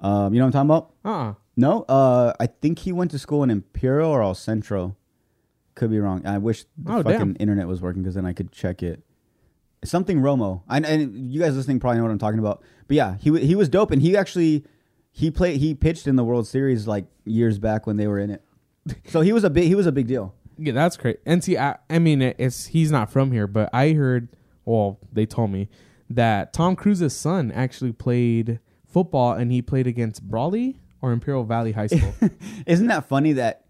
[0.00, 1.30] Um, you know what I'm talking about?
[1.30, 1.82] Uh, No.
[1.82, 4.96] Uh, I think he went to school in Imperial or El Centro.
[5.74, 6.24] Could be wrong.
[6.26, 7.36] I wish the Oh, fucking damn.
[7.40, 9.02] internet was working because then I could check it.
[9.84, 10.62] Something Romo.
[10.68, 12.62] I, and you guys listening probably know what I'm talking about.
[12.88, 14.64] But yeah, he wa- he was dope, and he actually
[15.12, 18.30] he played he pitched in the World Series like years back when they were in
[18.30, 18.42] it.
[19.08, 20.34] So he was a big he was a big deal.
[20.58, 21.18] yeah, that's great.
[21.26, 24.28] And see, I, I mean, it's he's not from here, but I heard.
[24.64, 25.68] Well, they told me
[26.10, 31.72] that Tom Cruise's son actually played football, and he played against Brawley or Imperial Valley
[31.72, 32.12] High School.
[32.66, 33.64] Isn't that funny that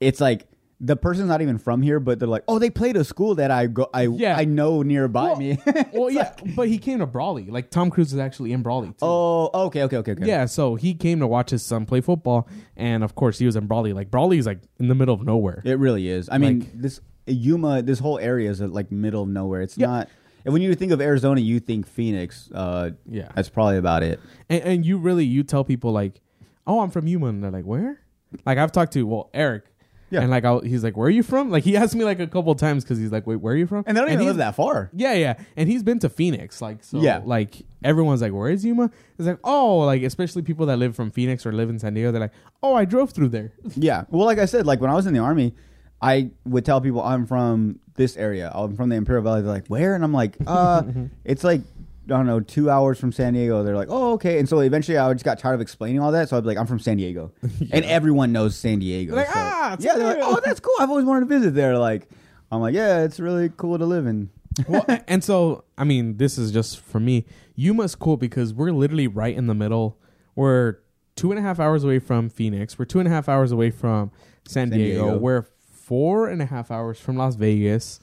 [0.00, 0.46] it's like
[0.80, 3.50] the person's not even from here, but they're like, oh, they played a school that
[3.50, 4.36] I go, I Yeah.
[4.36, 5.58] I know nearby well, me.
[5.92, 7.46] well, yeah, but he came to Brawley.
[7.46, 8.88] Like Tom Cruise is actually in Brawley.
[8.88, 8.96] Too.
[9.02, 10.26] oh, okay, okay, okay, okay.
[10.26, 13.56] Yeah, so he came to watch his son play football, and of course he was
[13.56, 13.92] in Brawley.
[13.92, 15.62] Like Brawley is like in the middle of nowhere.
[15.64, 16.28] it really is.
[16.30, 19.62] I mean, Like- this Yuma, this whole area is uh, like middle of nowhere.
[19.62, 19.86] It's Yeah.
[19.86, 20.08] not.
[20.44, 22.50] And when you think of Arizona, you think Phoenix.
[22.54, 23.30] Uh, Yeah.
[23.34, 24.20] that's probably about it.
[24.50, 26.20] And, and you really you tell people like,
[26.66, 28.00] "Oh, I'm from Yuma," and they're like, "Where?"
[28.44, 29.62] Like I've talked to well Eric,
[30.10, 30.20] Yeah.
[30.20, 32.26] and like I'll, he's like, "Where are you from?" Like he asked me like a
[32.26, 34.36] couple times because he's like, "Wait, where are you from?" And they don't even live
[34.36, 34.90] that far.
[34.94, 37.00] Yeah, yeah, and he's been to Phoenix, like so.
[37.00, 37.20] Yeah.
[37.24, 41.10] like everyone's like, "Where is Yuma?" It's like, oh, like especially people that live from
[41.10, 44.04] Phoenix or live in San Diego, they're like, "Oh, I drove through there." Yeah.
[44.10, 45.54] Well, like I said, like when I was in the army,
[46.00, 48.50] I would tell people I'm from this area.
[48.54, 49.42] I'm from the Imperial Valley.
[49.42, 49.94] They're like, where?
[49.94, 50.82] And I'm like, uh,
[51.24, 51.62] it's like
[52.06, 53.62] I don't know, two hours from San Diego.
[53.62, 54.38] They're like, oh, okay.
[54.38, 56.28] And so eventually, I just got tired of explaining all that.
[56.28, 57.32] So I'd be like, I'm from San Diego,
[57.72, 59.14] and everyone knows San Diego.
[59.16, 59.94] Like, so- "Ah, it's yeah.
[59.96, 60.74] They're like, oh, that's cool.
[60.80, 61.78] I've always wanted to visit there.
[61.78, 62.08] Like,
[62.52, 64.30] I'm like, yeah, it's really cool to live in.
[64.68, 67.24] well, and so I mean, this is just for me.
[67.56, 69.98] Yuma's cool because we're literally right in the middle.
[70.36, 70.76] We're
[71.16, 72.78] two and a half hours away from Phoenix.
[72.78, 74.10] We're two and a half hours away from
[74.46, 75.02] San, San Diego.
[75.04, 75.18] Diego.
[75.18, 77.98] We're four and a half hours from Las Vegas.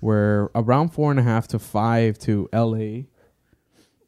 [0.00, 3.06] We're around four and a half to five to L.A.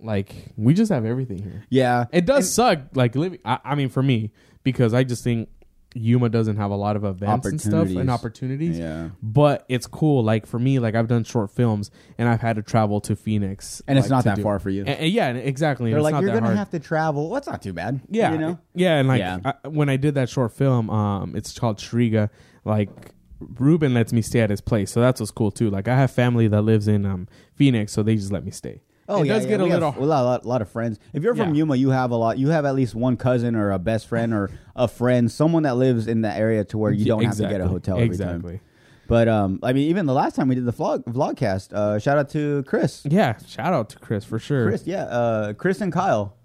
[0.05, 1.65] Like we just have everything here.
[1.71, 3.39] Yeah, It does suck, like living.
[3.45, 4.31] I, I mean, for me,
[4.63, 5.49] because I just think
[5.97, 8.77] Yuma doesn't have a lot of events and stuff and Opportunities.
[8.79, 9.11] yeah.
[9.23, 10.25] but it's cool.
[10.25, 13.81] Like for me, like I've done short films and I've had to travel to Phoenix,
[13.87, 14.81] And it's not that far for you.
[14.81, 15.91] And- and yeah, exactly.
[15.91, 16.57] They're it's like, you're gonna hard.
[16.59, 17.25] have to travel.
[17.31, 18.01] Well, that's not too bad.
[18.11, 18.59] yeah, you know.
[18.75, 19.39] yeah, and like Yeah.
[19.65, 22.29] I, when I did that short film, um, it's called Shriga.
[22.65, 22.91] Like
[23.39, 25.71] Ruben lets me stay at his place, so that's what's cool too.
[25.71, 28.83] Like I have family that lives in um Phoenix, so they just let me stay.
[29.09, 29.51] Oh it yeah, does yeah.
[29.51, 29.93] get a little.
[29.93, 30.99] Have a lot, lot, lot of friends.
[31.13, 31.59] If you're from Yeah.
[31.59, 32.39] Yuma, you have a lot.
[32.39, 35.77] You have at least one cousin or a best friend or a friend, someone that
[35.77, 38.53] lives in the area to where you don't have to get a hotel every exactly.
[38.59, 38.61] time.
[39.07, 42.17] But um, I mean, even the last time we did the vlog vlogcast, uh, shout
[42.17, 43.03] out to Chris.
[43.05, 44.69] Yeah, shout out to Chris for sure.
[44.69, 46.37] Chris, yeah, uh, Chris and Kyle.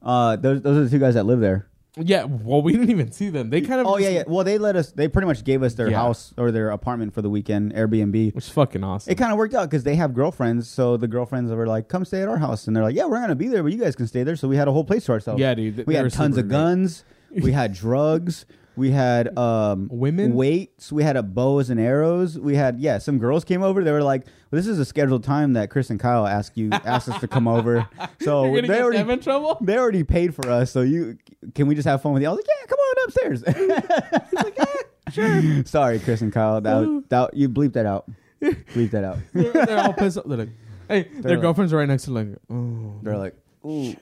[0.00, 1.68] Uh, those those are the two guys that live there.
[1.98, 3.50] Yeah, well, we didn't even see them.
[3.50, 3.86] They kind of.
[3.86, 4.22] Oh yeah, yeah.
[4.26, 4.92] Well, they let us.
[4.92, 5.98] They pretty much gave us their Yeah.
[5.98, 8.34] house or their apartment for the weekend, Airbnb.
[8.34, 9.10] Which is fucking awesome.
[9.12, 12.06] It kind of worked out because they have girlfriends, so the girlfriends were like, "Come
[12.06, 13.94] stay at our house," and they're like, "Yeah, we're gonna be there, but you guys
[13.94, 15.38] can stay there." So we had a whole place to ourselves.
[15.38, 16.56] Yeah, dude, We they had tons super of great.
[16.56, 17.04] guns.
[17.42, 18.46] we had drugs.
[18.76, 20.34] We had um, Women?
[20.34, 20.90] weights.
[20.90, 22.38] We had a bows and arrows.
[22.38, 22.98] We had yeah.
[22.98, 23.84] Some girls came over.
[23.84, 26.70] They were like, well, "This is a scheduled time that Chris and Kyle asked you
[26.72, 27.86] asked us to come over."
[28.22, 29.58] So You're they get already them in trouble.
[29.60, 30.70] they already paid for us.
[30.70, 31.18] So you
[31.54, 32.28] can we just have fun with you?
[32.28, 33.44] I was like, "Yeah, come on upstairs."
[34.30, 36.60] He's like, "Yeah, sure." Sorry, Chris and Kyle.
[36.60, 38.08] That, that you bleep that out.
[38.40, 39.18] Bleep that out.
[39.34, 40.24] they're, they're all pissed off.
[40.26, 40.48] They're like,
[40.88, 42.94] hey, their like- girlfriends are right next to like, oh.
[43.02, 43.34] They're like,
[43.66, 43.98] "Ooh." Like,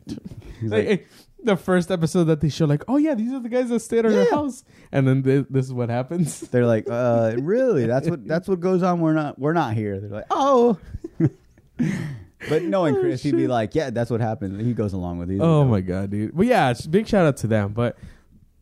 [0.63, 1.05] like, hey,
[1.45, 4.05] the first episode that they show, like, oh yeah, these are the guys that stayed
[4.07, 4.21] at Yeah.
[4.21, 6.41] our house, and then thi- this is what happens.
[6.51, 7.87] They're like, uh, really?
[7.87, 9.01] That's what that's what goes on.
[9.01, 9.99] We're not we're not here.
[10.01, 10.79] They're like, oh.
[12.49, 13.51] but knowing Oh, Chris, he'd be shit.
[13.51, 14.61] like, yeah, that's what happened.
[14.61, 15.35] He goes along with it.
[15.35, 16.37] He's Oh like, my god, dude!
[16.37, 17.73] But yeah, it's big shout out to them.
[17.73, 17.97] But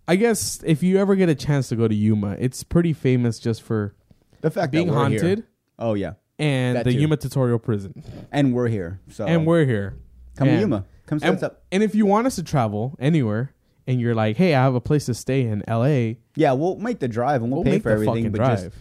[0.06, 3.38] I guess if you ever get a chance to go to Yuma, it's pretty famous
[3.38, 3.94] just for
[4.40, 5.20] The fact being that we're here.
[5.20, 5.44] haunted
[5.78, 7.00] Oh yeah, and That the too.
[7.00, 8.02] Yuma Territorial Prison.
[8.32, 9.00] and we're here.
[9.10, 9.96] So And we're here.
[10.36, 10.84] come to and- Yuma.
[11.08, 11.62] Come see And, what's up.
[11.72, 13.52] and if you want us to travel anywhere
[13.86, 17.00] and you're like, hey, I have a place to stay in LA, Yeah, we'll make
[17.00, 18.30] the drive and we'll, we'll pay for everything.
[18.30, 18.62] But drive.
[18.64, 18.76] just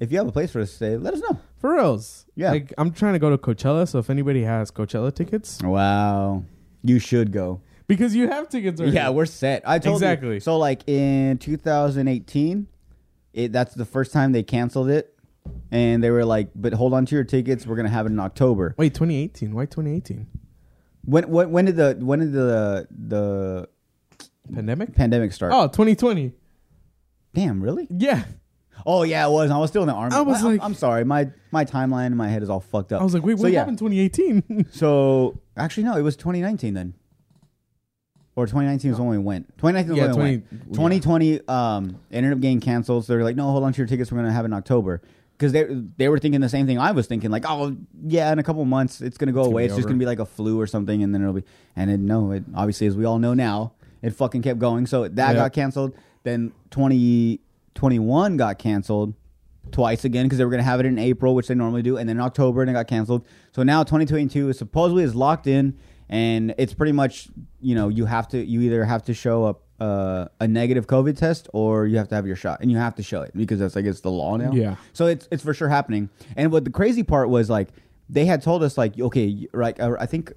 [0.00, 1.38] if you have a place for us to stay, let us know.
[1.58, 2.26] For reals.
[2.34, 2.50] Yeah.
[2.52, 6.44] Like I'm trying to go to Coachella, so if anybody has Coachella tickets, Wow,
[6.82, 7.60] you should go.
[7.86, 8.96] because you have tickets already.
[8.96, 9.62] Yeah, we're set.
[9.64, 10.34] I told Exactly.
[10.34, 10.40] You.
[10.40, 12.66] So like in 2018,
[13.32, 15.16] it that's the first time they canceled it,
[15.70, 17.66] and they were like, "But hold on to your tickets.
[17.66, 19.54] We're gonna have it in October." Wait, 2018.
[19.54, 20.26] Why 2018?
[21.04, 23.68] When when, when did the when did the the
[24.52, 24.94] Pandemic?
[24.94, 25.52] pandemic start?
[25.54, 26.32] Oh, 2020.
[27.34, 27.86] damn, really?
[27.90, 28.24] Yeah.
[28.84, 29.50] Oh yeah, it was.
[29.50, 30.14] I was still in the army.
[30.14, 31.04] I was I'm- like- I'm sorry.
[31.04, 33.00] My my timeline in my head is all fucked up.
[33.00, 33.60] I was like, wait, So, what yeah.
[33.60, 34.66] happened 2018?
[34.72, 36.94] So actually, no, it was 2019 then,
[38.34, 39.46] or 2019 was when we went.
[39.58, 41.02] 2019 was Yeah, when we 20 went.
[41.04, 43.04] 2020 um, ended up getting canceled.
[43.04, 44.10] So they're like, no, hold on to your tickets.
[44.10, 45.02] We're gonna have it in October
[45.42, 45.64] because they
[45.96, 47.32] they were thinking the same thing I was thinking.
[47.32, 47.76] Like, oh
[48.06, 49.64] yeah, in a couple months it's gonna go It's gonna away.
[49.64, 49.88] it's just over.
[49.88, 51.42] gonna be like a flu or something, and then it'll be.
[51.74, 54.86] And it, no, it obviously as we all know now, it fucking kept going.
[54.86, 55.96] So that got canceled.
[56.22, 59.14] Then 2021 got canceled
[59.72, 61.96] twice again because they were going to have it in April, which they normally do,
[61.96, 63.26] and then October, and it got canceled.
[63.52, 65.76] So now 2022 is supposedly is locked in,
[66.08, 67.28] and it's pretty much
[67.60, 71.16] you know you have to you either have to show up uh, a negative COVID
[71.16, 73.58] test or you have to have your shot, and you have to show it because
[73.58, 74.52] that's like it's the law now.
[74.52, 74.76] Yeah.
[74.92, 76.08] So it's it's for sure happening.
[76.36, 77.70] And what the crazy part was like
[78.08, 80.32] they had told us like okay right uh, I think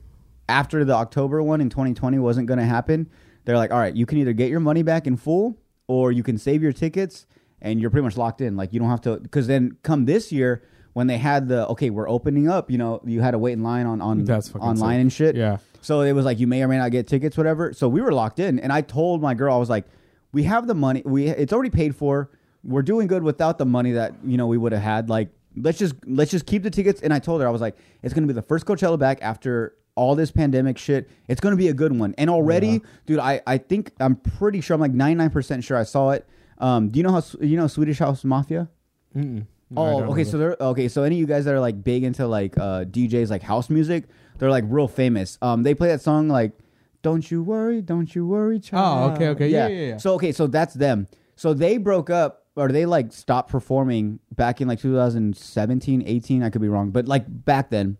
[0.50, 3.08] after the October one in 2020 wasn't going to happen.
[3.44, 6.24] They're like all right you can either get your money back in full or you
[6.24, 7.28] can save your tickets
[7.62, 8.58] and you're pretty much locked in.
[8.58, 11.92] Like you don't have to because then come this year when they had the okay
[11.92, 14.28] we're opening up you know you had to wait in line on on
[14.60, 15.02] online sick.
[15.02, 15.36] and shit.
[15.36, 15.58] Yeah.
[15.86, 17.72] So it was like you may or may not get tickets, whatever.
[17.74, 19.86] So we were locked in, and I told my girl, I was like,
[20.32, 21.04] "We have the money.
[21.06, 22.32] We it's already paid for.
[22.64, 25.10] We're doing good without the money that you know we would have had.
[25.10, 27.78] Like let's just let's just keep the tickets." And I told her, I was like,
[28.02, 31.70] "It's gonna be the first Coachella back after." All this pandemic shit, it's gonna be
[31.70, 32.14] a good one.
[32.18, 32.80] And already, Yeah.
[33.06, 36.28] dude, I, I think I'm pretty sure I'm like 99% sure I saw it.
[36.58, 38.68] Um, do you know how you know Swedish House Mafia?
[39.16, 39.46] Mm-mm.
[39.70, 40.26] No, Oh, okay.
[40.26, 40.90] So they're okay.
[40.90, 43.70] So any of you guys that are like big into like uh, DJs, like house
[43.70, 44.04] music,
[44.38, 45.38] they're like real famous.
[45.42, 46.52] Um, they play that song like
[47.02, 49.48] "Don't You Worry, Don't You Worry, Child." Oh, okay, okay.
[49.50, 49.98] Yeah, yeah, yeah.
[49.98, 51.08] So okay, so that's them.
[51.36, 56.44] So they broke up or they like stopped performing back in like 2017, 18.
[56.44, 57.98] I could be wrong, but like back then,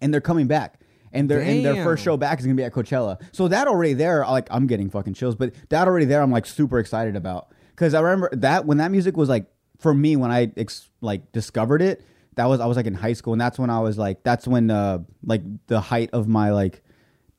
[0.00, 0.80] and they're coming back.
[1.12, 3.20] And their and their first show back is gonna be at Coachella.
[3.30, 5.36] So that already there, like I'm getting fucking chills.
[5.36, 8.90] But that already there, I'm like super excited about because I remember that when that
[8.90, 9.46] music was like
[9.78, 12.02] for me when I ex- like discovered it.
[12.36, 14.46] That was I was like in high school, and that's when I was like that's
[14.46, 16.82] when uh like the height of my like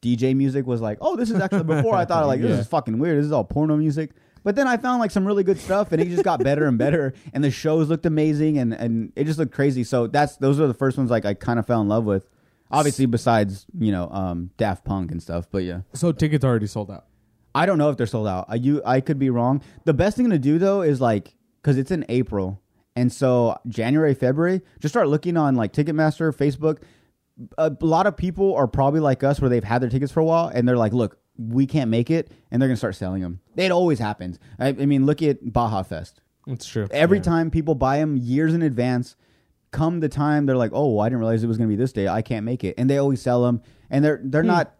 [0.01, 2.59] DJ music was like, oh, this is actually before I thought like this Yeah.
[2.59, 3.17] is fucking weird.
[3.17, 4.11] This is all porno music.
[4.43, 6.77] But then I found like some really good stuff, and it just got better and
[6.77, 7.13] better.
[7.33, 9.83] And the shows looked amazing, and and it just looked crazy.
[9.83, 12.29] So that's those are the first ones like I kind of fell in love with.
[12.71, 15.47] Obviously, besides you know um, Daft Punk and stuff.
[15.51, 17.05] But yeah, So tickets are already sold out.
[17.55, 18.45] I don't know if they're sold out.
[18.47, 19.61] I you I could be wrong.
[19.85, 22.61] The best thing to do though is like because it's in April,
[22.95, 26.79] and so January, February, just start looking on like Ticketmaster, Facebook.
[27.57, 30.25] A lot of people are probably like us, where they've had their tickets for a
[30.25, 33.41] while, and they're like, "Look, we can't make it," and they're gonna start selling them.
[33.57, 34.39] It always happens.
[34.57, 36.21] I, I mean, look at Baja Fest.
[36.47, 36.87] It's true.
[36.91, 37.23] Every Yeah.
[37.23, 39.15] time people buy them years in advance,
[39.71, 41.91] come the time they're like, "Oh, I didn't realize it was going to be this
[41.91, 42.07] day.
[42.07, 44.47] I can't make it," and they always sell them, and they're they're Hmm.
[44.47, 44.75] not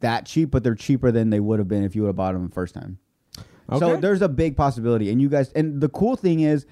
[0.00, 2.32] that cheap, but they're cheaper than they would have been if you would have bought
[2.32, 2.98] them the first time.
[3.70, 3.80] Okay.
[3.80, 6.64] So there's a big possibility, and you guys, and the cool thing is,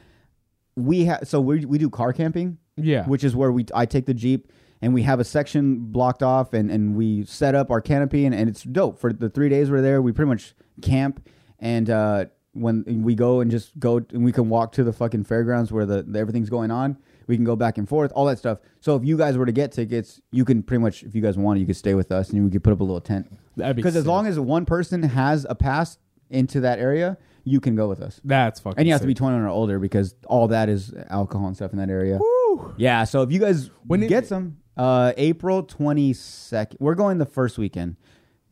[0.77, 3.05] we have so we we do car camping, Yeah.
[3.07, 6.53] which is where we I take the jeep and we have a section blocked off
[6.53, 8.99] and, and we set up our canopy and, and it's dope.
[8.99, 11.27] For the three days we're there we pretty much camp
[11.59, 15.25] and uh, when we go and just go and we can walk to the fucking
[15.25, 16.99] fairgrounds where the, the everything's going on.
[17.27, 18.59] We can go back and forth all that stuff.
[18.81, 21.39] So if you guys were to get tickets you can pretty much if you guys
[21.39, 23.33] wanted you could stay with us and we could put up a little tent.
[23.57, 25.97] That'd be because as long as one person has a pass
[26.29, 27.17] into that area
[27.49, 28.79] you can go with us That's fucking.
[28.79, 29.19] and you have to be sick.
[29.19, 32.75] 21 or older because all that is alcohol and stuff in that area Woo.
[32.77, 37.17] yeah, so if you guys When it- get some, uh, April twenty second, we're going
[37.19, 37.97] the first weekend.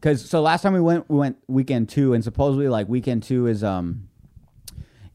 [0.00, 3.46] Cause so last time we went, we went weekend two, and supposedly like weekend two
[3.46, 4.08] is um,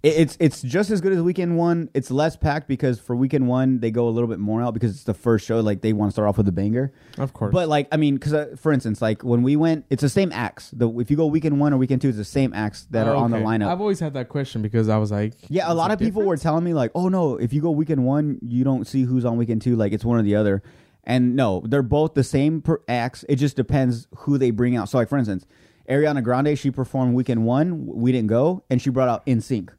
[0.02, 1.90] it's it's just as good as weekend one.
[1.94, 4.92] It's less packed because for weekend one they go a little bit more out because
[4.92, 5.60] it's the first show.
[5.60, 6.94] Like they want to start off with a banger.
[7.18, 7.52] Of course.
[7.54, 10.32] But like I mean, because uh, for instance, like when we went, it's the same
[10.32, 10.72] acts.
[10.72, 13.16] The if you go weekend one or weekend two, it's the same acts that are
[13.16, 13.68] Oh, on the lineup.
[13.68, 16.38] I've always had that question because I was like, Yeah, a lot of people were
[16.38, 19.36] telling me like, "Oh no, if you go weekend one, you don't see who's on
[19.36, 19.76] weekend two.
[19.76, 20.64] Like it's one or the other."
[21.04, 23.26] And no, they're both the same per acts.
[23.28, 24.88] It just depends who they bring out.
[24.90, 25.46] So, like for instance,
[25.90, 27.86] Ariana Grande, she performed weekend one.
[27.86, 29.70] We didn't go, and she brought out NSYNC,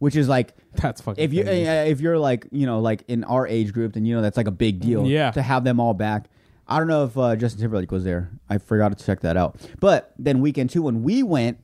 [0.00, 1.22] which is like That's fucking.
[1.22, 1.68] if you crazy.
[1.68, 4.36] uh, if you're like you know like in our age group, then you know that's
[4.36, 5.06] like a big deal.
[5.06, 5.30] Yeah.
[5.30, 6.26] To have them all back.
[6.66, 8.30] I don't know if uh, Justin Timberlake was there.
[8.48, 9.56] I forgot to check that out.
[9.80, 11.58] But then weekend two, when we went,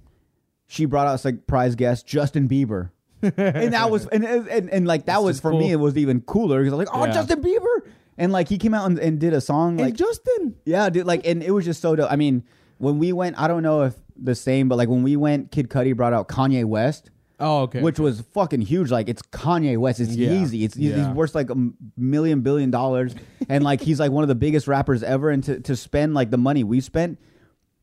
[0.66, 2.90] she brought out a surprise guest, Justin Bieber.
[3.22, 5.60] and that was and and, and like that was just for cool.
[5.60, 7.12] me it was even cooler because I was like, oh, Yeah.
[7.12, 10.56] Justin Bieber, and like he came out and, and did a song like Justin.
[10.64, 11.06] yeah, dude.
[11.06, 12.10] Like, and it was just so dope.
[12.12, 12.44] I mean,
[12.78, 15.68] when we went, I don't know if the same, but like when we went, Kid
[15.70, 17.82] Cudi brought out Kanye West, Oh, okay.
[17.82, 18.90] which was fucking huge.
[18.90, 20.00] Like, it's Kanye West.
[20.00, 20.32] It's Yeah.
[20.32, 20.64] easy.
[20.64, 21.12] It's he's Yeah.
[21.12, 23.14] worth like a m- million billion dollars,
[23.48, 25.28] and like he's like one of the biggest rappers ever.
[25.30, 27.18] And to to spend like the money we spent,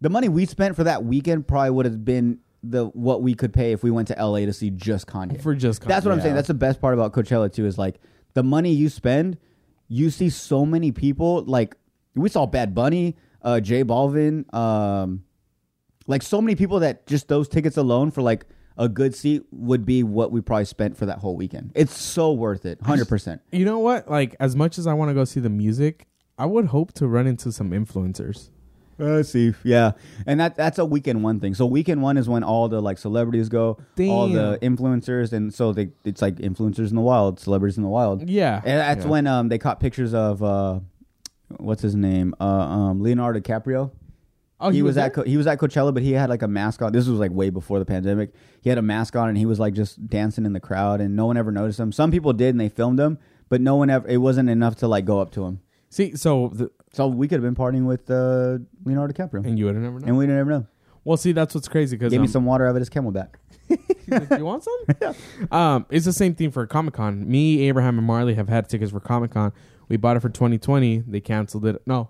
[0.01, 3.53] the money we spent for that weekend probably would have been the what we could
[3.53, 5.39] pay if we went to LA to see just Kanye.
[5.41, 6.31] for just That's what I'm saying.
[6.31, 6.35] yeah.
[6.35, 7.65] That's the best part about Coachella too.
[7.65, 7.99] Is like
[8.33, 9.37] the money you spend,
[9.87, 11.43] you see so many people.
[11.45, 11.75] Like
[12.15, 15.23] we saw Bad Bunny, uh, J Balvin, um,
[16.07, 18.45] like so many people that just those tickets alone for like
[18.77, 21.71] a good seat would be what we probably spent for that whole weekend.
[21.75, 23.41] It's so worth it, hundred percent.
[23.51, 24.09] You know what?
[24.09, 26.07] Like as much as I want to go see the music,
[26.37, 28.49] I would hope to run into some influencers.
[28.99, 29.93] Uh, see, yeah,
[30.27, 31.55] and that that's a weekend one thing.
[31.55, 35.73] So weekend one is when all the like celebrities go, all the influencers, and so
[35.73, 38.29] they it's like influencers in the wild, celebrities in the wild.
[38.29, 39.09] Yeah, And that's yeah.
[39.11, 40.79] when um they caught pictures of uh
[41.57, 42.35] what's his name?
[42.39, 43.91] Uh um Leonardo DiCaprio.
[44.63, 45.05] Oh, he, was, there?
[45.05, 46.91] at Co- he was at Coachella, but he had like a mask on.
[46.93, 48.33] This was like way before the pandemic.
[48.61, 51.15] He had a mask on and he was like just dancing in the crowd and
[51.15, 51.91] no one ever noticed him.
[51.91, 54.87] Some people did and they filmed him, but no one ever it wasn't enough to
[54.87, 55.59] like go up to him.
[55.89, 59.45] See, so the, So we could have been partying with uh Leonardo DiCaprio.
[59.45, 60.09] and you would have never known.
[60.09, 60.67] And we didn't ever know.
[61.03, 63.35] well, see, that's what's crazy because Gave me some water out of his CamelBak.
[64.37, 65.15] you want some?
[65.51, 67.29] um, it's the same thing for Comic Con.
[67.29, 69.51] Me, Abraham, and Marley have had tickets for Comic Con.
[69.87, 71.03] We bought it for 2020.
[71.07, 71.81] They canceled it.
[71.85, 72.09] No,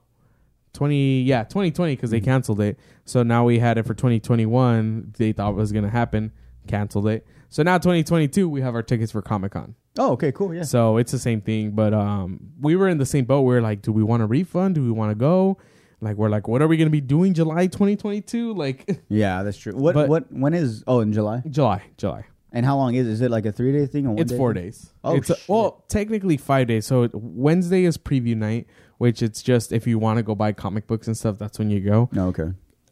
[0.73, 1.21] 20.
[1.21, 2.25] Yeah, 2020 because they Mm-hmm.
[2.25, 2.79] canceled it.
[3.05, 5.13] So now we had it for 2021.
[5.17, 6.31] They thought it was gonna happen.
[6.67, 7.25] Canceled it.
[7.49, 9.75] So now 2022 we have our tickets for Comic Con.
[9.99, 10.63] Oh, okay, cool, yeah.
[10.63, 11.71] So it's the same thing.
[11.71, 13.41] But um, we were in the same boat.
[13.41, 14.75] We were like, do we want a refund?
[14.75, 15.57] Do we want to go?
[16.01, 18.53] Like we're like, what are we gonna be doing July 2022?
[18.55, 19.73] Like Yeah, that's true.
[19.73, 21.43] What But- what when is oh in July?
[21.49, 22.25] July, July.
[22.55, 23.12] And how long is it?
[23.12, 24.63] Is it like a three day thing or one It's day four thing?
[24.65, 24.91] days.
[25.03, 25.49] Oh, it's a- shit.
[25.49, 26.86] well, technically five days.
[26.86, 28.67] So Wednesday is preview night,
[29.03, 31.69] which it's just if you want to go buy comic books and stuff, that's when
[31.69, 32.09] you go.
[32.13, 32.49] No, okay.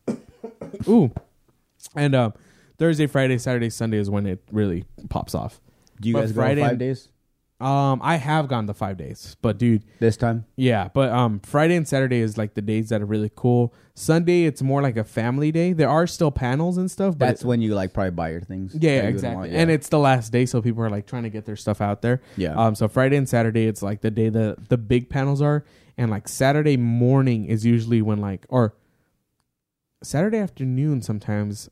[0.88, 1.12] Ooh,
[1.96, 2.34] and um,
[2.78, 5.62] Thursday, Friday, Saturday, Sunday is when it really pops off.
[6.02, 7.08] Do you But guys Friday go five days
[7.60, 10.46] Um, I have gone the five days, but dude, this time?
[10.56, 13.74] yeah, but um, Friday and Saturday is like the days that are really cool.
[13.94, 15.72] Sunday, it's more like a family day.
[15.74, 18.42] There are still panels and stuff, but That's it- when you like probably buy your
[18.42, 18.76] things.
[18.80, 19.50] yeah, that you would exactly.
[19.50, 21.82] want, And it's the last day, so people are like trying to get their stuff
[21.82, 22.22] out there.
[22.36, 22.56] yeah.
[22.56, 25.64] Um, so Friday and Saturday, it's like the day that the big panels are,
[26.02, 28.74] and like Saturday morning is usually when like or
[30.04, 31.70] Saturday afternoon sometimes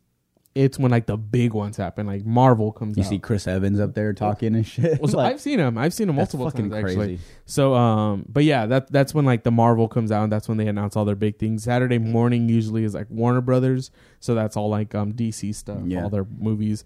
[0.55, 2.05] it's when like the big ones happen.
[2.07, 3.09] Like Marvel comes you out.
[3.09, 4.99] see Chris Evans up there talking and shit.
[4.99, 5.77] well, so Like, I've seen him.
[5.77, 6.99] I've seen him that's multiple fucking times crazy.
[6.99, 7.19] actually.
[7.45, 10.57] So um, but yeah, that that's when like the Marvel comes out, and that's when
[10.57, 11.63] they announce all their big things.
[11.63, 13.89] Saturday morning usually is like Warner Brothers,
[14.19, 16.03] so that's all like um DC stuff, Yeah.
[16.03, 16.83] all their movies.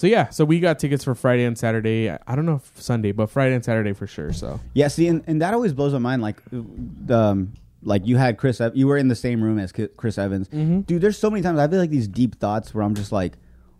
[0.00, 2.10] So yeah, so we got tickets for Friday and Saturday.
[2.10, 4.32] I I don't know if Sunday, but Friday and Saturday for sure.
[4.32, 6.22] So Yeah, see, and, and that always blows my mind.
[6.22, 9.72] Like, the, um, like you had Chris, Ev- you were in the same room as
[9.72, 10.80] Ki- Chris Evans, Mm-hmm.
[10.88, 11.02] dude.
[11.02, 13.34] There's so many times I feel like these deep thoughts where I'm just like,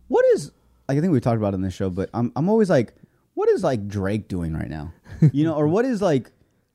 [0.08, 0.52] what is?
[0.90, 2.92] Like, I think we talked about it in this show, but I'm I'm always like,
[3.32, 4.92] what is like Drake doing right now?
[5.32, 6.30] You know, or what is like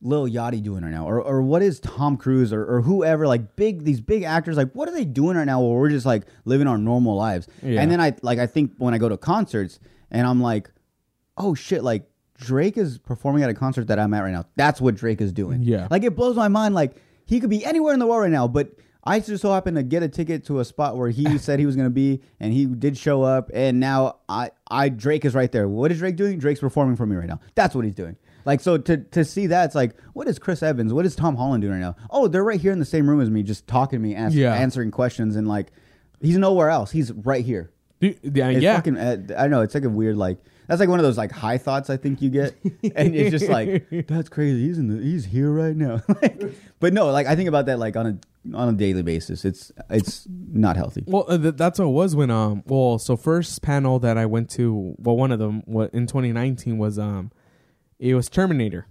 [0.06, 3.56] Lil Yachty doing right now, or or what is Tom Cruise or or whoever like
[3.56, 5.60] big these big actors like what are they doing right now?
[5.62, 7.82] Where we're just like living our normal lives, Yeah.
[7.82, 9.80] and then I like I think when I go to concerts
[10.12, 10.70] and I'm like
[11.38, 14.46] oh shit, like Drake is performing at a concert that I'm at right now.
[14.56, 15.64] That's what Drake is doing.
[15.64, 15.88] Yeah.
[15.92, 16.76] Like it blows my mind.
[16.76, 18.70] Like he could be anywhere in the world right now, but
[19.08, 21.66] I just so happen to get a ticket to a spot where he said he
[21.66, 25.36] was going to be, and he did show up, and now I, I Drake is
[25.36, 25.68] right there.
[25.68, 26.40] What is Drake doing?
[26.40, 27.40] Drake's performing for me right now.
[27.54, 28.16] That's what he's doing.
[28.46, 30.94] Like so to to see that, it's like, what is Chris Evans?
[30.94, 31.96] What is Tom Holland doing right now?
[32.12, 34.36] Oh, they're right here in the same room as me, just talking to me, ask,
[34.36, 34.54] Yeah.
[34.54, 35.72] answering questions, and like
[36.22, 36.92] he's nowhere else.
[36.92, 37.72] He's right here.
[38.02, 38.12] Yeah,
[38.50, 38.76] It's yeah.
[38.76, 38.98] fucking.
[38.98, 40.38] Uh, I know it's like a weird like.
[40.68, 42.56] That's like one of those like high thoughts I think you get,
[42.96, 44.68] and it's just like that's crazy.
[44.68, 46.02] He's in the he's here right now.
[46.22, 46.44] like,
[46.80, 48.06] but no, like I think about that like on
[48.52, 49.46] a on a daily basis.
[49.46, 51.04] It's it's not healthy.
[51.08, 52.64] Well, uh, th- that's what it was when um.
[52.68, 56.78] Well, so first panel that I went to, well, one of them what in 2019
[56.78, 57.32] was um,
[58.00, 58.88] it was Terminator.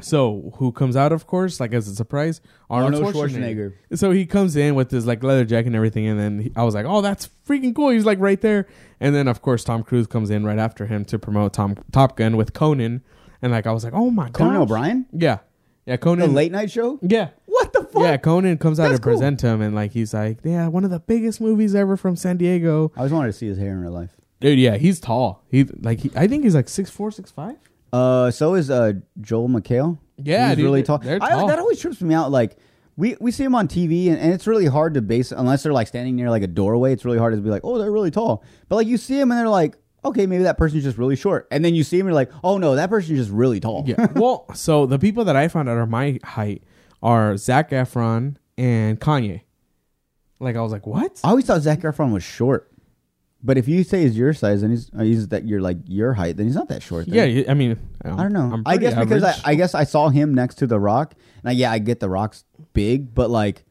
[0.00, 3.74] So who comes out, of course, like as a surprise, Arnold, Arnold Schwarzenegger.
[3.94, 6.62] So he comes in with his like leather jacket and everything, and then he, I
[6.62, 8.68] was like, "Oh, that's freaking cool!" He's like right there,
[9.00, 12.16] and then of course Tom Cruise comes in right after him to promote Tom Top
[12.16, 13.02] Gun with Conan,
[13.42, 15.38] and like I was like, "Oh my god, Conan O'Brien, Yeah,
[15.84, 16.32] yeah, the Conan.
[16.32, 17.00] late night show.
[17.02, 18.02] Yeah, What the fuck?
[18.02, 20.90] Yeah, Conan comes out That's to present him, and like he's like, yeah, one of
[20.90, 22.92] the biggest movies ever from San Diego.
[22.94, 24.10] I always wanted to see his hair in real life.
[24.38, 25.42] Dude, yeah, he's tall.
[25.50, 27.56] He like he, I think he's like six four, six five.
[27.92, 29.98] Uh, so is uh Joel McHale.
[30.16, 30.98] Yeah, he's dude, really tall.
[30.98, 31.46] they're I- tall.
[31.48, 32.30] that always trips me out.
[32.30, 32.56] Like
[32.96, 35.72] we we see him on TV, and, and it's really hard to base unless they're
[35.72, 36.92] like standing near like a doorway.
[36.92, 38.44] It's really hard to be like, oh, they're really tall.
[38.68, 41.46] But like you see him, and they're like, okay, maybe that person's just really short.
[41.50, 43.84] And then you see him, and you're like, oh no, that person's just really tall.
[43.86, 44.06] Yeah.
[44.14, 46.64] well, so the people that I found out are my height
[47.02, 49.42] are Zac Efron and Kanye.
[50.40, 51.20] Like I was like, what?
[51.24, 52.70] I always thought Zac Efron was short.
[53.42, 56.12] But if you say he's your size and he's uh, he's that you're like your
[56.14, 57.06] height, then he's not that short.
[57.06, 57.14] then.
[57.14, 58.50] Yeah, you- I mean, I don't know.
[58.52, 59.34] I'm I pretty guess because I.
[59.44, 62.08] I guess I saw him next to The Rock, and I, yeah, I get The
[62.08, 63.64] Rock's big, but like,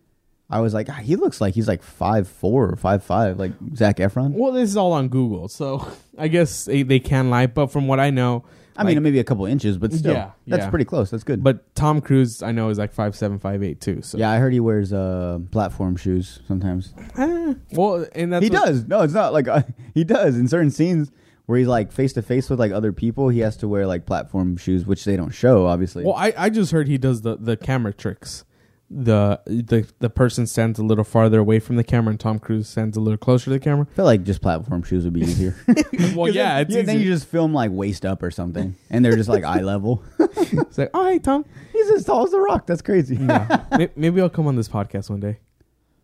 [0.49, 3.51] I was like, ah, he looks like he's like five four or five five, like
[3.75, 4.31] Zac Efron.
[4.31, 5.85] well, this is all on Google, so
[6.17, 7.47] I guess they, they can lie.
[7.47, 8.45] But from what I know,
[8.77, 10.69] I mean, maybe a couple inches, but still, Yeah, that's yeah.
[10.69, 11.09] pretty close.
[11.09, 11.43] That's good.
[11.43, 14.01] but Tom Cruise, I know, is like five seven, five eight too.
[14.01, 16.93] So yeah, I heard he wears uh, platform shoes sometimes.
[17.17, 18.87] Eh, well, and that's he what- does.
[18.87, 19.63] No, it's not like uh,
[19.93, 21.11] he does in certain scenes
[21.47, 23.29] where he's like face to face with like other people.
[23.29, 26.03] He has to wear like platform shoes, which they don't show, obviously.
[26.03, 28.43] Well, I, I just heard he does the, the camera tricks.
[28.89, 32.69] The the the person stands a little farther away from the camera, and Tom Cruise
[32.69, 33.85] stands a little closer to the camera.
[33.91, 35.57] I feel like just platform shoes would be easier.
[36.15, 39.17] well, yeah, it's yeah, then you just film like waist up or something, and they're
[39.17, 40.03] just like eye level.
[40.49, 41.43] It's like, oh, hey, Tom.
[41.73, 42.65] He's as tall as the Rock.
[42.67, 43.17] That's crazy.
[43.17, 43.65] Yeah.
[43.77, 45.39] May- Maybe I'll come on this podcast one day.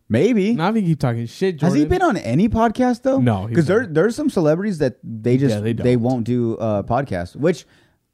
[0.08, 0.52] Maybe.
[0.52, 1.60] Not if you keep talking shit.
[1.62, 3.20] Has he been on any podcast though?
[3.20, 6.82] No, because there there's some celebrities that they just Yeah, they they, won't do uh,
[6.82, 7.64] podcasts, which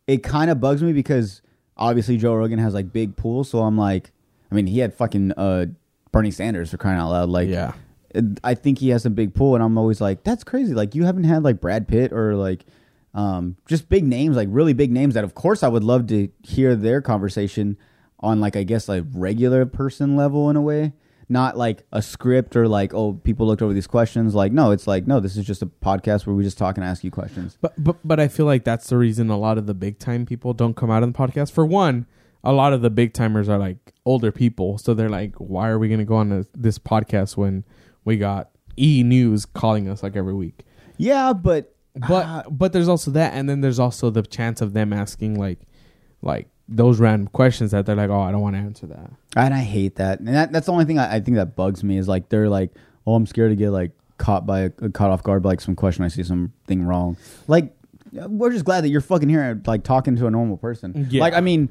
[0.07, 1.43] it kind of bugs me because
[1.77, 4.13] obviously Joe Rogan has like big pools, so I'm like,
[4.51, 5.67] I mean, he had fucking uh,
[6.13, 7.73] Bernie Sanders for crying out loud, like Yeah.
[8.43, 10.75] I think he has a big pool, and I'm always like, that's crazy.
[10.75, 12.67] Like you haven't had like Brad Pitt or like
[13.15, 16.29] um, just big names, like really big names that, of course, I would love to
[16.43, 17.77] hear their conversation
[18.21, 20.93] on like I guess like regular person level in a way,
[21.29, 24.35] not like a script or like oh people looked over these questions.
[24.35, 26.85] Like no, it's like no, this is just a podcast where we just talk and
[26.85, 27.57] ask you questions.
[27.61, 30.27] But but but I feel like that's the reason a lot of the big time
[30.27, 31.53] people don't come out on the podcast.
[31.53, 32.07] For one,
[32.45, 35.79] a lot of the big timers are like older people, so they're like, "Why are
[35.79, 37.65] we going to go on this, this podcast when
[38.05, 40.65] we got E News calling us like every week?"
[40.97, 41.75] Yeah, but
[42.09, 45.39] But ah, but there's also that, and then there's also the chance of them asking
[45.39, 45.61] like
[46.23, 49.55] like those random questions that they're like, "Oh, I don't want to answer that." and
[49.55, 50.19] I hate that.
[50.19, 52.49] And that, that's the only thing I, I think that bugs me is like they're
[52.49, 52.71] like,
[53.07, 55.77] oh, I'm scared to get like caught by a, caught off guard by like some
[55.77, 56.05] question.
[56.05, 57.17] I see something wrong.
[57.47, 57.73] Like
[58.13, 61.07] we're just glad that you're fucking here, like talking to a normal person.
[61.11, 61.21] Yeah.
[61.21, 61.69] Like I mean,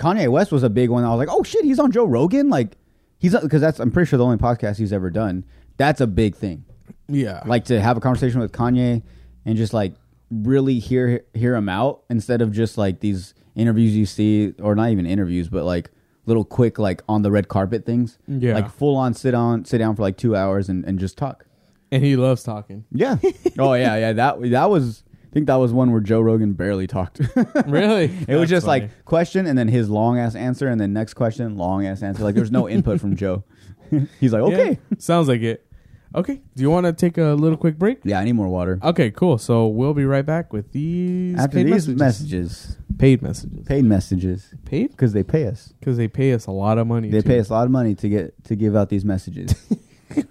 [0.00, 1.04] Kanye West was a big one.
[1.04, 2.48] I was like, oh shit, he's on Joe Rogan.
[2.48, 2.76] Like
[3.18, 5.44] he's because that's I'm pretty sure the only podcast he's ever done.
[5.76, 6.64] That's a big thing.
[7.08, 9.02] Yeah, Like to have a conversation with Kanye
[9.44, 9.94] and just like
[10.30, 14.90] really hear hear him out instead of just like these interviews you see or not
[14.90, 15.90] even interviews but like
[16.26, 18.54] little quick like on the red carpet things Yeah.
[18.54, 21.46] like full on sit on sit down for like two hours and, and just talk
[21.90, 22.84] and he loves talking.
[22.92, 23.16] yeah
[23.58, 27.18] oh yeah yeah that that was think that was one where joe rogan barely talked
[27.66, 28.82] really, it was That's just funny.
[28.82, 32.22] like question and then his long ass answer and then next question long ass answer
[32.24, 33.44] like there's no input from joe
[34.20, 35.66] he's like okay Yeah, sounds like it.
[36.12, 38.00] Okay, do you want to take a little quick break?
[38.02, 39.38] yeah i need more water Okay, cool.
[39.38, 41.96] So we'll be right back with these after paid these messages.
[42.00, 43.66] messages Paid messages.
[43.66, 47.10] paid messages Paid because they pay us because they pay us a lot of money.
[47.10, 47.28] They too.
[47.28, 49.54] pay us a lot of money to get to give out these messages.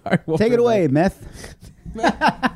[0.04, 1.14] Right, we'll Take it away, back.
[1.96, 2.54] meth.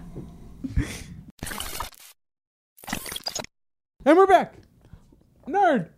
[4.05, 4.55] And we're back.
[5.49, 5.89] Nerd.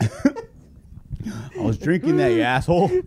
[0.00, 2.90] I was drinking that, you asshole.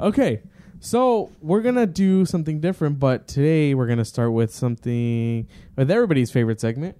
[0.00, 0.40] Okay,
[0.80, 5.46] so we're gonna do something different, but today we're gonna start with something
[5.76, 6.96] with everybody's favorite segment.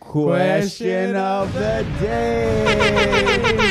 [0.00, 2.64] Question of the day.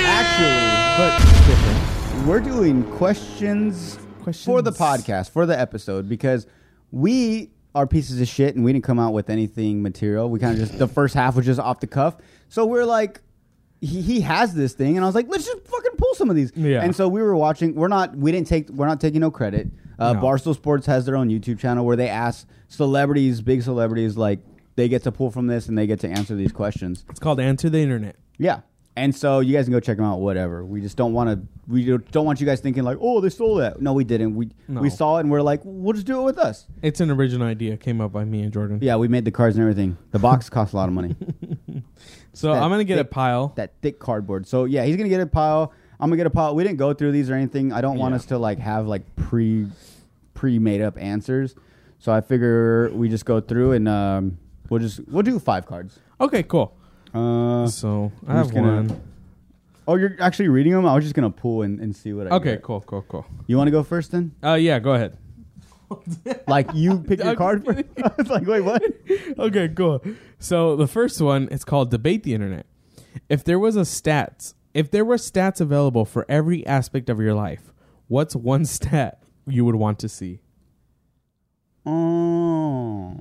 [0.05, 1.17] Actually, But
[1.47, 2.27] different.
[2.27, 6.45] we're doing questions Questions for the podcast, for the episode, because
[6.91, 10.29] we are pieces of shit and we didn't come out with anything material.
[10.29, 12.17] We kind of just, the first half was just off the cuff.
[12.49, 13.19] So we're like,
[13.81, 16.37] he, he has this thing, and I was like, let's just fucking pull some of
[16.37, 16.53] these.
[16.55, 16.81] Yeah.
[16.83, 17.75] And so we were watching.
[17.75, 18.15] We're not.
[18.15, 18.69] We didn't take.
[18.69, 19.67] We're not taking no credit.
[19.99, 20.21] Uh, No.
[20.21, 24.39] Barstool Sports has their own YouTube channel where they ask celebrities, big celebrities, like
[24.75, 27.03] they get to pull from this and they get to answer these questions.
[27.09, 28.15] It's called Answer the Internet.
[28.37, 28.61] Yeah.
[28.95, 30.19] And so you guys can go check them out.
[30.21, 30.63] Whatever.
[30.63, 31.47] We just don't want to.
[31.67, 33.81] We don't- want you guys thinking like, oh, they stole that.
[33.81, 34.35] No, we didn't.
[34.35, 34.81] We No.
[34.81, 36.67] we saw it and we're like, we'll just do it with us.
[36.81, 37.77] It's an original idea.
[37.77, 38.79] Came up by me and Jordan.
[38.81, 39.97] Yeah, we made the cards and everything.
[40.11, 41.15] The box cost a lot of money.
[42.35, 43.53] So That I'm gonna get a thick- pile.
[43.57, 44.47] that thick cardboard.
[44.47, 45.71] So yeah, he's gonna get a pile.
[45.99, 46.55] I'm gonna get a pile.
[46.55, 47.71] We didn't go through these or anything.
[47.71, 48.15] I don't want Yeah.
[48.17, 49.67] us to like have like pre
[50.33, 51.53] pre made up answers.
[51.99, 54.39] So I figure we just go through and um,
[54.69, 55.99] we'll just we'll do five cards.
[56.19, 56.73] Okay, cool.
[57.13, 59.01] Uh, So I I'm have just gonna- one.
[59.87, 60.85] Oh, you're actually reading them.
[60.85, 62.27] I was just gonna pull and, and see what.
[62.31, 62.63] I Okay, get.
[62.63, 63.25] cool, cool, cool.
[63.47, 64.33] You want to go first then?
[64.43, 65.17] Uh, yeah, go ahead.
[66.47, 67.63] Like you pick your I'm card.
[67.65, 67.91] For, kidding.
[68.03, 68.81] I was like, wait, what?
[69.39, 70.01] okay, cool.
[70.39, 72.65] So the first one is called debate the internet.
[73.29, 77.35] If there was a stats, if there were stats available for every aspect of your
[77.35, 77.71] life,
[78.07, 80.39] what's one stat you would want to see?
[81.85, 83.15] Oh,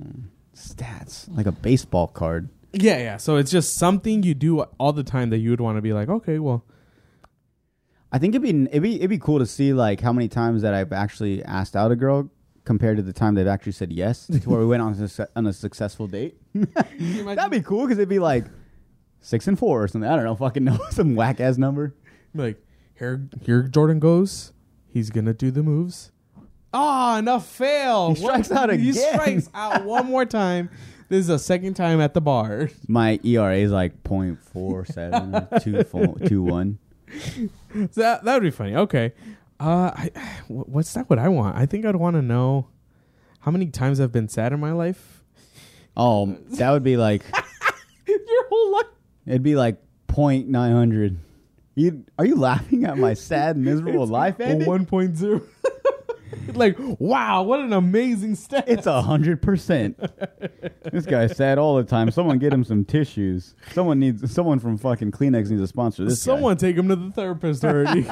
[0.55, 2.49] stats like a baseball card.
[2.73, 3.17] Yeah, yeah.
[3.17, 5.93] So it's just something you do all the time that you would want to be
[5.93, 6.65] like, okay, well,
[8.11, 10.61] I think it'd be it'd be it'd be cool to see like how many times
[10.63, 12.29] that I've actually asked out a girl
[12.65, 15.47] compared to the time they've actually said yes to where we went on a, on
[15.47, 16.37] a successful date.
[16.55, 18.45] That'd be cool because it'd be like
[19.21, 20.09] six and four or something.
[20.09, 21.95] I don't know, fucking know some whack ass number.
[22.33, 22.63] like
[22.97, 24.53] here, here Jordan goes.
[24.87, 26.11] He's gonna do the moves.
[26.71, 28.09] Ah, enough fail.
[28.15, 28.85] He strikes out again.
[28.85, 30.69] He strikes out one more time.
[31.13, 32.71] This is the second time at the bar.
[32.87, 36.77] My ERA is like 0.47 or 2, fo- 2
[37.91, 38.75] So that that would be funny.
[38.75, 39.13] Okay.
[39.59, 40.09] Uh, I,
[40.47, 41.07] what's that?
[41.11, 41.55] What I want?
[41.55, 42.67] I think I'd want to know
[43.41, 45.21] how many times I've been sad in my life.
[45.95, 47.21] Oh, that would be like
[48.07, 48.87] Your whole life.
[49.27, 51.17] it'd be like 0.900.
[51.75, 54.41] You are you laughing at my sad miserable life?
[54.41, 54.65] Andy?
[54.65, 55.41] One point zero.
[56.53, 58.65] like wow, what an amazing stat!
[58.67, 59.99] It's a hundred percent.
[60.91, 62.11] This guy's sad all the time.
[62.11, 63.55] Someone get him some tissues.
[63.73, 66.23] Someone needs someone from fucking Kleenex needs a sponsor this.
[66.25, 66.33] guy.
[66.33, 68.05] Someone take him to the therapist already.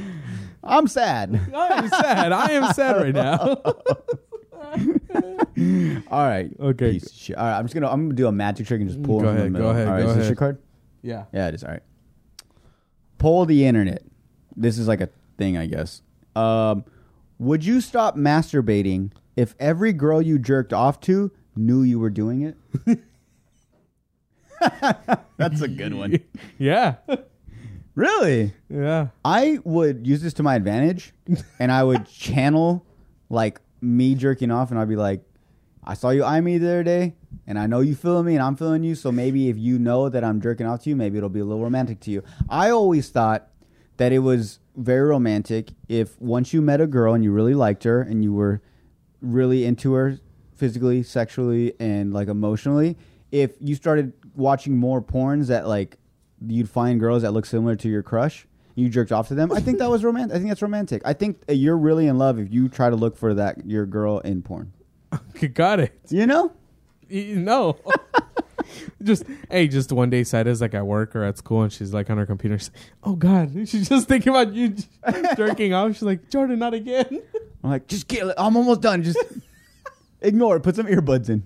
[0.64, 1.40] I'm sad.
[1.54, 2.32] I am sad.
[2.32, 3.56] I am sad right now.
[6.10, 6.50] All right.
[6.60, 7.00] Okay.
[7.36, 7.58] All right.
[7.58, 9.36] I'm just gonna I'm gonna do a magic trick and just pull Go him from
[9.36, 9.70] ahead, the go middle.
[9.70, 10.02] ahead, All right.
[10.02, 10.30] go is this ahead.
[10.30, 10.58] your card?
[11.02, 11.24] yeah.
[11.32, 11.64] Yeah, it is.
[11.64, 11.82] All right.
[13.18, 14.02] Pull the internet.
[14.56, 15.08] This is like a
[15.38, 16.02] thing, I guess.
[16.34, 16.84] Um,
[17.42, 22.42] would you stop masturbating if every girl you jerked off to knew you were doing
[22.42, 22.56] it?
[25.36, 26.20] That's a good one.
[26.58, 26.96] Yeah.
[27.96, 28.54] Really?
[28.70, 29.08] Yeah.
[29.24, 31.12] I would use this to my advantage,
[31.58, 32.86] and I would channel
[33.28, 35.22] like me jerking off, and I'd be like,
[35.82, 37.16] "I saw you eye me the other day,
[37.46, 38.94] and I know you feeling me, and I'm feeling you.
[38.94, 41.44] So maybe if you know that I'm jerking off to you, maybe it'll be a
[41.44, 43.48] little romantic to you." I always thought
[43.96, 47.84] that it was very romantic if once you met a girl and you really liked
[47.84, 48.62] her and you were
[49.20, 50.18] really into her
[50.54, 52.96] physically, sexually, and like emotionally,
[53.30, 55.96] if you started watching more porns that like
[56.46, 59.52] you'd find girls that look similar to your crush, you jerked off to them.
[59.52, 60.34] I think that was romantic.
[60.34, 61.02] I think that's romantic.
[61.04, 64.18] I think you're really in love if you try to look for that your girl
[64.20, 64.72] in porn.
[65.54, 65.98] Got it.
[66.08, 66.52] You know?
[67.10, 67.78] Know.
[69.02, 72.10] just hey, just one day Sada's like at work or at school and she's like
[72.10, 72.58] on her computer.
[72.58, 74.74] She's like, oh God, she's just thinking about you
[75.36, 75.92] jerking off.
[75.92, 77.22] She's like, Jordan, not again.
[77.64, 78.26] I'm like, just get.
[78.26, 78.34] it.
[78.36, 79.02] I'm almost done.
[79.02, 79.18] Just
[80.20, 80.60] ignore it.
[80.60, 81.44] Put some earbuds in.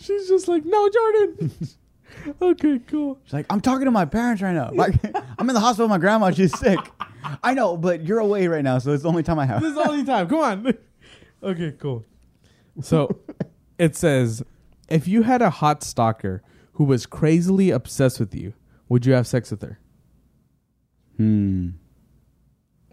[0.00, 1.52] She's just like, no, Jordan.
[2.42, 3.18] okay, cool.
[3.24, 4.70] She's like, I'm talking to my parents right now.
[4.72, 4.94] Like,
[5.38, 5.86] I'm in the hospital.
[5.86, 6.78] with My grandma, she's sick.
[7.42, 9.60] I know, but you're away right now, so it's the only time I have.
[9.60, 10.28] This is the only time.
[10.28, 10.74] Come on.
[11.42, 12.04] okay, cool.
[12.80, 13.20] So
[13.80, 14.42] it says,
[14.88, 16.42] if you had a hot stalker
[16.74, 18.52] who was crazily obsessed with you,
[18.88, 19.78] would you have sex with her?
[21.16, 21.68] Hmm.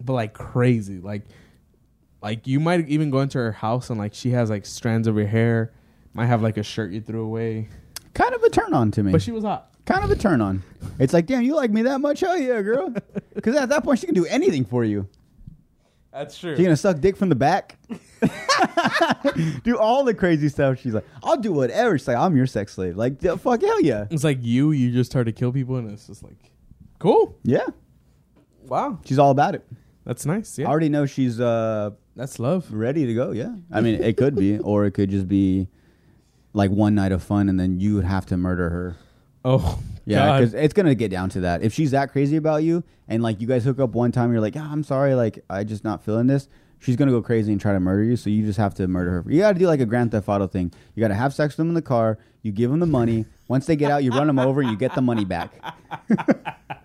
[0.00, 1.22] But like crazy, like,
[2.22, 5.16] like you might even go into her house and like she has like strands of
[5.16, 5.72] your hair,
[6.14, 7.68] might have like a shirt you threw away,
[8.14, 9.12] Kind of a turn on to me.
[9.12, 9.70] but she was hot.
[9.86, 10.62] kind of a turn on.
[10.98, 12.20] It's like, damn, you like me that much?
[12.20, 12.92] Hell yeah, girl.
[13.34, 15.08] Because at that point, she can do anything for you.
[16.18, 16.56] That's true.
[16.56, 17.78] She's gonna suck dick from the back,
[19.62, 20.80] do all the crazy stuff.
[20.80, 21.96] She's like, I'll do whatever.
[21.96, 22.96] She's like, I'm your sex slave.
[22.96, 25.90] Like, the fuck, hell yeah, It's like you, you just start to kill people, and
[25.90, 26.50] it's just like,
[26.98, 27.36] cool.
[27.44, 27.66] yeah.
[28.66, 29.64] Wow, She's all about it.
[30.04, 30.58] that's nice.
[30.58, 32.70] Yeah, I already know she's uh that's love.
[32.72, 33.30] ready to go.
[33.30, 35.68] Yeah, I mean, it could be, or it could just be
[36.52, 38.96] like one night of fun, and then you would have to murder her.
[39.44, 39.78] Oh,
[40.08, 41.62] Yeah, because it's gonna get down to that.
[41.62, 44.40] If she's that crazy about you, and like you guys hook up one time, you're
[44.40, 46.48] like, "Ah, I'm sorry, like I just not feeling this.
[46.80, 48.16] She's gonna go crazy and try to murder you.
[48.16, 49.30] So you just have to murder her.
[49.30, 50.72] You got to do like a Grand Theft Auto thing.
[50.94, 52.18] You got to have sex with them in the car.
[52.42, 53.26] You give them the money.
[53.48, 55.52] Once they get out, you run them over and you get the money back.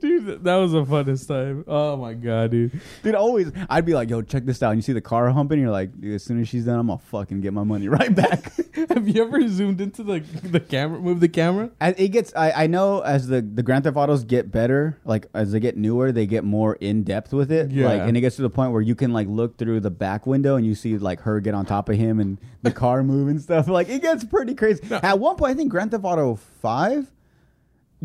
[0.00, 1.64] dude, that was the funnest time.
[1.66, 2.80] Oh my god, dude.
[3.02, 5.60] Dude, always I'd be like, "Yo, check this out." And you see the car humping,
[5.60, 8.14] you're like, Dude, "As soon as she's done, I'm gonna fucking get my money right
[8.14, 8.52] back."
[8.88, 10.98] Have you ever zoomed into the the camera?
[11.00, 11.70] Move the camera.
[11.80, 15.26] As it gets, I, I know as the the Grand Theft Autos get better, like
[15.34, 17.70] as they get newer, they get more in depth with it.
[17.70, 17.86] Yeah.
[17.86, 20.26] Like, and it gets to the point where you can like look through the back
[20.26, 23.28] window and you see like her get on top of him and the car move
[23.28, 23.68] and stuff.
[23.68, 24.82] Like it gets pretty crazy.
[24.90, 27.10] At one point, I think Grand Theft Auto Five,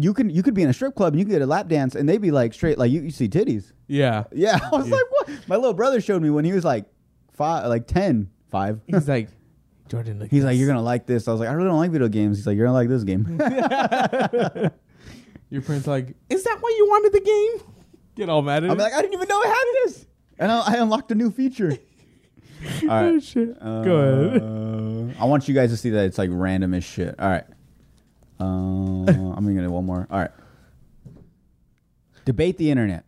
[0.01, 1.67] you can you could be in a strip club and you can get a lap
[1.67, 3.71] dance and they'd be like straight like you, you see titties.
[3.87, 4.23] Yeah.
[4.31, 4.95] Yeah, I was Yeah.
[4.95, 5.29] like, what?
[5.47, 6.85] My little brother showed me when he was like
[7.33, 8.79] five, like ten, five.
[8.87, 9.29] He's like,
[9.89, 11.27] Jordan, look He's at like, you're gonna like this.
[11.27, 12.37] I was like, I really don't like video games.
[12.37, 13.25] He's like, you're gonna like this game.
[15.51, 17.73] Your parents like, is that why you wanted the game?
[18.15, 18.69] Get all mad at me.
[18.69, 18.83] I'm it.
[18.83, 20.05] like, I didn't even know it had this,
[20.37, 21.71] and I, I unlocked a new feature.
[22.83, 23.57] All oh shit.
[23.59, 25.15] uh, Go ahead.
[25.19, 27.15] I want you guys to see that it's like random as shit.
[27.17, 27.45] All right,
[28.39, 30.07] uh, I'm gonna do one more.
[30.09, 30.31] All right,
[32.25, 33.05] debate the internet.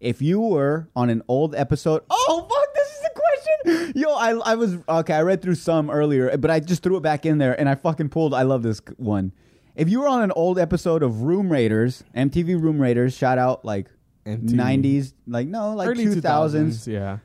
[0.00, 3.92] If you were on an old episode, oh fuck, this is the question.
[3.94, 5.14] Yo, I I was okay.
[5.14, 7.74] I read through some earlier, but I just threw it back in there, and I
[7.76, 8.34] fucking pulled.
[8.34, 9.32] I love this one.
[9.74, 13.64] If you were on an old episode of Room Raiders, MTV Room Raiders, shout out
[13.64, 13.88] like
[14.26, 14.50] MTV.
[14.50, 16.86] 90s, like no, like Early 2000s.
[16.86, 17.18] Yeah.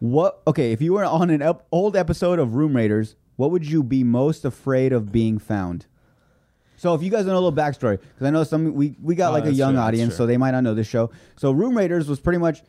[0.00, 0.42] What?
[0.46, 3.82] Okay, if you were on an ep- old episode of Room Raiders, what would you
[3.82, 5.86] be most afraid of being found?
[6.84, 9.30] So, if you guys know a little backstory, because I know some we we got
[9.30, 10.16] Oh, like a that's young true, that's audience, true.
[10.18, 11.10] so they might not know this show.
[11.36, 12.62] So, Room Raiders was pretty much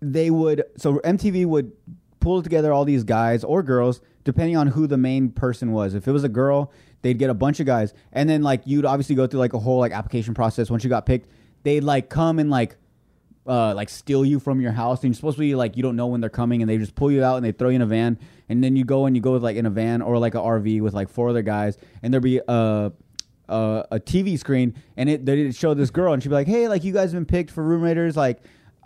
[0.00, 1.70] they would so MTV would
[2.18, 5.94] pull together all these guys or girls depending on who the main person was.
[5.94, 8.84] If it was a girl, they'd get a bunch of guys, and then like you'd
[8.84, 10.68] obviously go through like a whole like application process.
[10.68, 11.28] Once you got picked,
[11.62, 12.74] they'd like come and like
[13.46, 15.94] uh, like steal you from your house, and you're supposed to be like you don't
[15.94, 17.82] know when they're coming, and they just pull you out and they throw you in
[17.82, 20.18] a van, and then you go and you go with like in a van or
[20.18, 22.92] like a RV with like four other guys, and there'd be a
[23.52, 26.68] a, a TV screen, and it they'd show this girl, and she'd be like, hey,
[26.68, 28.38] like you guys have been picked for room raiders, like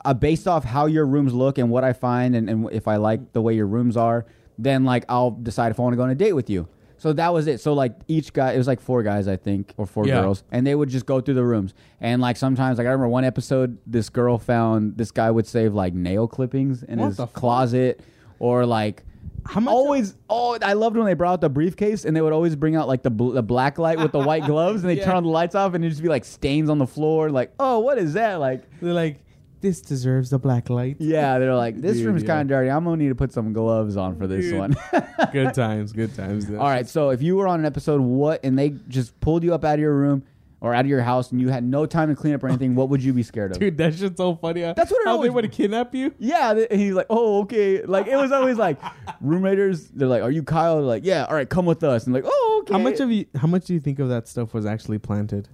[0.05, 2.97] uh, based off how your rooms look and what I find, and, and if I
[2.97, 4.27] like the way your rooms are,
[4.59, 6.69] then like I'll decide if I want to go on a date with you.
[6.99, 7.61] So that was it.
[7.61, 10.23] So like each guy, it was like four guys, I think, or four Yeah.
[10.23, 11.75] girls, and they would just go through the rooms.
[12.01, 15.75] And like sometimes, like I remember one episode, this girl found this guy would save
[15.75, 18.01] like nail clippings in What his closet,
[18.39, 19.03] or like.
[19.49, 22.33] How much- Always, oh, I loved when they brought out the briefcase and they would
[22.33, 24.97] always bring out like the bl- the black light with the white gloves and they
[24.99, 25.05] Yeah.
[25.07, 27.31] turn on the lights off and it'd just be like stains on the floor.
[27.31, 28.35] Like, oh, what is that?
[28.37, 29.21] Like, They're like,
[29.63, 30.97] this deserves the black light.
[31.01, 32.29] yeah, they're like, this Dude, room's yeah.
[32.29, 32.71] kind of dirty.
[32.71, 34.59] I'm gonna need to put some gloves on for this Dude.
[34.59, 34.77] one.
[35.33, 36.49] good times, good times.
[36.51, 39.55] All right, so if you were on an episode, what and they just pulled you
[39.55, 40.23] up out of your room
[40.61, 42.75] or out of your house and you had no time to clean up or anything,
[42.75, 43.59] what would you be scared of?
[43.61, 44.63] Dude, that shit's so funny.
[44.63, 46.15] That's what it How they always- would kidnap you.
[46.19, 47.83] Yeah, th- and he's like, oh, okay.
[47.83, 48.79] Like it was always like,
[49.21, 49.89] room raiders.
[49.89, 50.77] They're like, are you Kyle?
[50.77, 51.25] They're like, yeah.
[51.27, 52.05] All right, come with us.
[52.07, 52.73] And like, oh, okay.
[52.73, 53.27] How much of you?
[53.37, 55.49] How much do you think of that stuff was actually planted?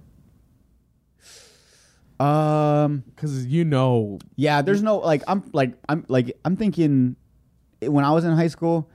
[2.19, 4.61] Um, Because you know, yeah.
[4.61, 7.15] There's no like, I'm like, I'm like, I'm thinking
[7.81, 8.89] when I was in high school.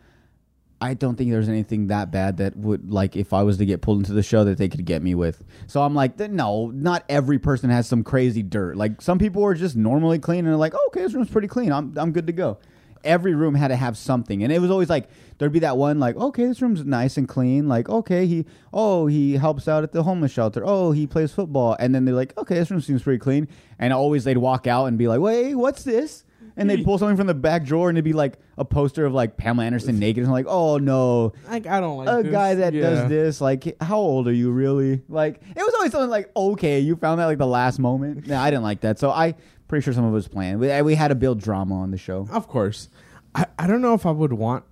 [0.80, 3.82] I don't think there's anything that bad that would like if I was to get
[3.82, 5.42] pulled into the show that they could get me with.
[5.66, 8.76] So I'm like, no, not every person has some crazy dirt.
[8.76, 11.48] Like some people are just normally clean and they're like, oh, okay, this room's pretty
[11.48, 11.72] clean.
[11.72, 12.58] I'm I'm good to go.
[13.04, 15.08] Every room had to have something, and it was always like
[15.38, 17.68] there'd be that one like, okay, this room's nice and clean.
[17.68, 20.62] Like, okay, he oh he helps out at the homeless shelter.
[20.64, 23.48] Oh, he plays football, and then they're like, okay, this room seems pretty clean.
[23.78, 26.24] And always they'd walk out and be like, wait, what's this?
[26.58, 29.14] And they'd pull something from the back drawer, and it'd be like a poster of
[29.14, 30.18] like Pamela Anderson naked.
[30.24, 32.32] And I'm like, oh no, like I don't like a this.
[32.32, 32.82] guy that Yeah.
[32.90, 33.40] does this.
[33.40, 35.02] Like, how old are you really?
[35.08, 38.26] Like, it was always something like, okay, you found that like the last moment.
[38.26, 38.98] Yeah, I didn't like that.
[38.98, 39.34] So I
[39.68, 40.58] pretty sure some of it was planned.
[40.60, 42.26] We, we had to build drama on the show.
[42.30, 42.88] Of course,
[43.34, 44.64] I I don't know if I would want.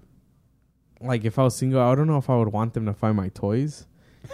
[1.00, 3.16] Like if I was single, I don't know if I would want them to find
[3.16, 3.86] my toys.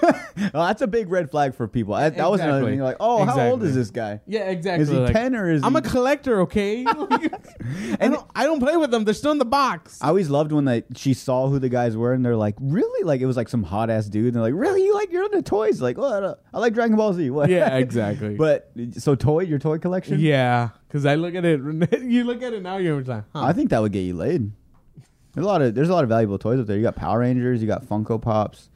[0.55, 1.95] Well, that's a big red flag for people.
[1.95, 2.73] That, that was another Exactly.
[2.73, 2.81] thing.
[2.83, 3.69] Like, oh, how old Exactly.
[3.69, 4.21] is this guy?
[4.27, 4.83] Yeah, exactly.
[4.83, 5.67] Is he Like, ten or is he?
[5.67, 5.79] I'm he?
[5.79, 6.85] a collector, okay?
[6.87, 9.05] I don't I don't play with them.
[9.05, 9.99] They're still in the box.
[10.03, 13.05] I always loved when they, she saw who the guys were, and they're like, "Really?"
[13.05, 14.27] Like it was like some hot ass dude.
[14.27, 14.85] And they're like, "Really?
[14.85, 15.81] You like you're into toys?
[15.81, 16.25] Like, what?
[16.25, 17.31] I, I like Dragon Ball Z.
[17.31, 17.49] What?
[17.51, 18.35] yeah, exactly.
[18.35, 20.19] but so toy, your toy collection?
[20.21, 21.61] yeah, because I look at it.
[22.03, 22.79] You look at it now.
[22.79, 23.43] You're like, huh.
[23.45, 24.51] I think that would get you laid.
[25.35, 26.77] There's a lot of there's a lot of valuable toys up there.
[26.77, 28.69] You got Power Rangers, you got Funko Pops,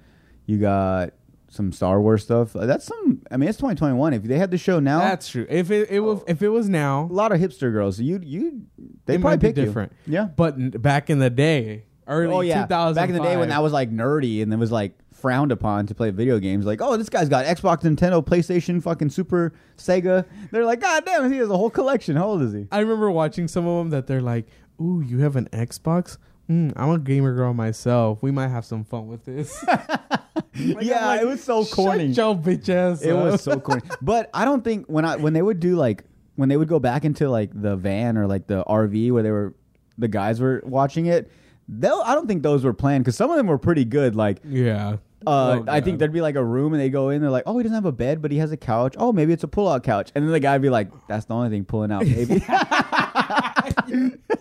[0.47, 1.11] you got
[1.49, 2.55] some Star Wars stuff.
[2.57, 3.23] Uh, That's some.
[3.31, 4.15] I mean, it's 2021.
[4.15, 5.47] If they had the show now, That's true.
[5.49, 8.01] If it, it was if it was now, a lot of hipster girls.
[8.01, 8.63] You you
[9.07, 9.65] they It probably pick you.
[9.65, 9.93] different.
[10.07, 10.25] Yeah.
[10.25, 12.63] but back in the day, early oh yeah.
[12.63, 15.51] 2000 Back in the day when that was like nerdy and it was like frowned
[15.51, 16.67] upon to play video games.
[16.67, 20.27] Like, oh, this guy's got Xbox, Nintendo, PlayStation, fucking Super, Sega.
[20.51, 22.17] They're like, God damn, he has a whole collection.
[22.17, 22.67] How old is he?
[22.71, 24.47] I remember watching some of them that they're like,
[24.81, 26.19] "Ooh, you have an Xbox?
[26.51, 28.23] Mm, I'm a gamer girl myself.
[28.23, 29.65] We might have some fun with this."
[30.59, 32.09] Like, yeah, like, it was so corny.
[32.15, 33.03] Shut your bitch ass.
[33.03, 33.83] It up." was so corny.
[34.03, 36.05] But I don't think when I when they would do like
[36.37, 39.31] when they would go back into like the van or like the RV where they
[39.31, 39.55] were
[39.99, 41.31] the guys were watching it.
[41.69, 44.15] They'll, I don't think those were planned because some of them were pretty good.
[44.15, 44.99] Like, yeah.
[45.27, 47.21] uh, Oh, I think there'd be like a room and they go in.
[47.21, 48.95] They're like, oh, he doesn't have a bed, but he has a couch.
[48.99, 50.13] Oh, maybe it's a pull-out couch.
[50.15, 52.41] And then the guy'd be like, that's the only thing pulling out, baby.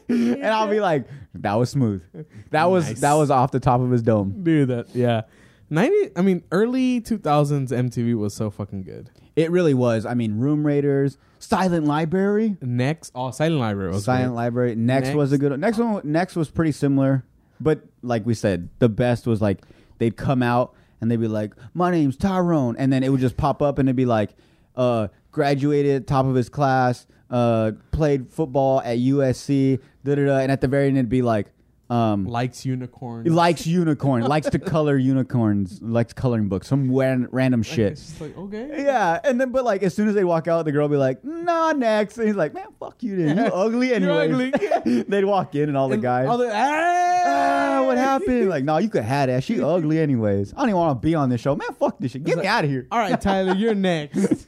[0.09, 2.03] and I'll be like, that was smooth.
[2.51, 2.99] That was Nice.
[3.01, 4.43] that was off the top of his dome.
[4.43, 4.95] Dude, that.
[4.95, 5.23] Yeah.
[5.69, 9.09] 90 I mean early 2000s MTV was so fucking good.
[9.35, 10.05] It really was.
[10.05, 12.55] I mean, Room Raiders, Silent Library.
[12.61, 14.35] Next, oh, Silent Library was Silent great.
[14.35, 14.75] Library.
[14.75, 15.15] Next, Next.
[15.17, 15.59] was a good.
[15.59, 16.01] Next one.
[16.05, 17.25] Next was pretty similar.
[17.59, 19.61] But like we said, the best was like
[19.97, 23.35] they'd come out and they'd be like, "My name's Tyrone," and then it would just
[23.35, 24.31] pop up and it'd be like,
[24.75, 30.37] uh, "Graduated, top of his class, uh, played football at USC." Da da da.
[30.37, 31.47] And at the very end, it'd be like,
[31.89, 33.25] um, Likes unicorn.
[33.25, 37.91] he likes unicorn, likes to color unicorns, likes coloring books, some wan- random shit.
[37.93, 38.83] It's just like okay.
[38.83, 41.23] Yeah, and then but like as soon as they walk out, the girl be like,
[41.23, 43.37] "Nah, next." And he's like, "Man, fuck you, then.
[43.37, 45.03] You ugly anyway." ugly.
[45.07, 48.49] They'd walk in, and all the And guys, all the- ah, what happened?
[48.49, 49.43] Like, no, you could have that.
[49.43, 50.53] She ugly anyways.
[50.53, 51.69] I don't even want to be on this show, man.
[51.79, 52.23] Fuck this shit.
[52.23, 52.87] Get me out of here.
[52.91, 54.47] All right, Tyler, you're next.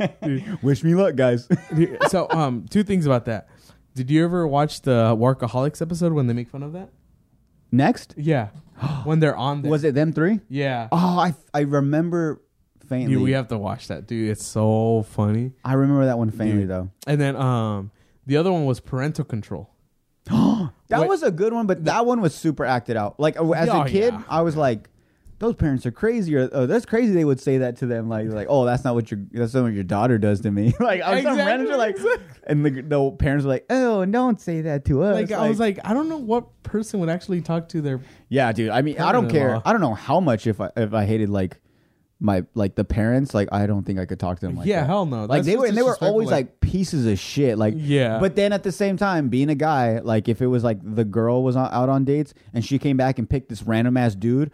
[0.63, 1.47] Wish me luck, guys.
[2.07, 3.47] so, um, two things about that.
[3.95, 6.89] Did you ever watch the Workaholics episode when they make fun of that?
[7.78, 8.49] Next, Yeah,
[9.05, 9.71] when they're on there.
[9.71, 10.39] was it them three?
[10.49, 12.41] Yeah, Oh, I I remember
[12.88, 13.13] faintly.
[13.15, 14.30] Dude, we have to watch that, dude.
[14.32, 15.53] It's so funny.
[15.63, 16.69] I remember that one faintly Dude.
[16.69, 16.89] though.
[17.05, 17.91] And then, um,
[18.25, 19.69] the other one was parental control.
[20.89, 21.09] That Wait.
[21.09, 23.19] was a good one, but that one was super acted out.
[23.19, 24.23] Like as Oh, a kid, yeah.
[24.30, 24.89] I was like,
[25.39, 27.13] "Those parents are crazy." Or oh, that's crazy.
[27.13, 29.63] They would say that to them, like, like, "Oh, that's not what your that's not
[29.63, 32.25] what your daughter does to me." like, I was Exactly, random like, exactly.
[32.47, 35.59] and the, the parents were like, "Oh, don't say that to us." Like, I was
[35.59, 38.01] like, I don't know what person would actually talk to their.
[38.29, 38.69] "Yeah, dude.
[38.69, 39.61] I mean, I don't care.
[39.65, 41.59] I don't know how much if I if I hated like
[42.19, 43.33] my like the parents.
[43.33, 44.88] Like, I don't think I could talk to them like yeah, that.
[44.88, 45.25] hell no.
[45.25, 47.57] Like That's they were, and they were always like pieces of shit.
[47.57, 50.63] Like, yeah, But then at the same time, being a guy, like if it was
[50.63, 53.63] like the girl was on, out on dates and she came back and picked this
[53.63, 54.51] random ass dude,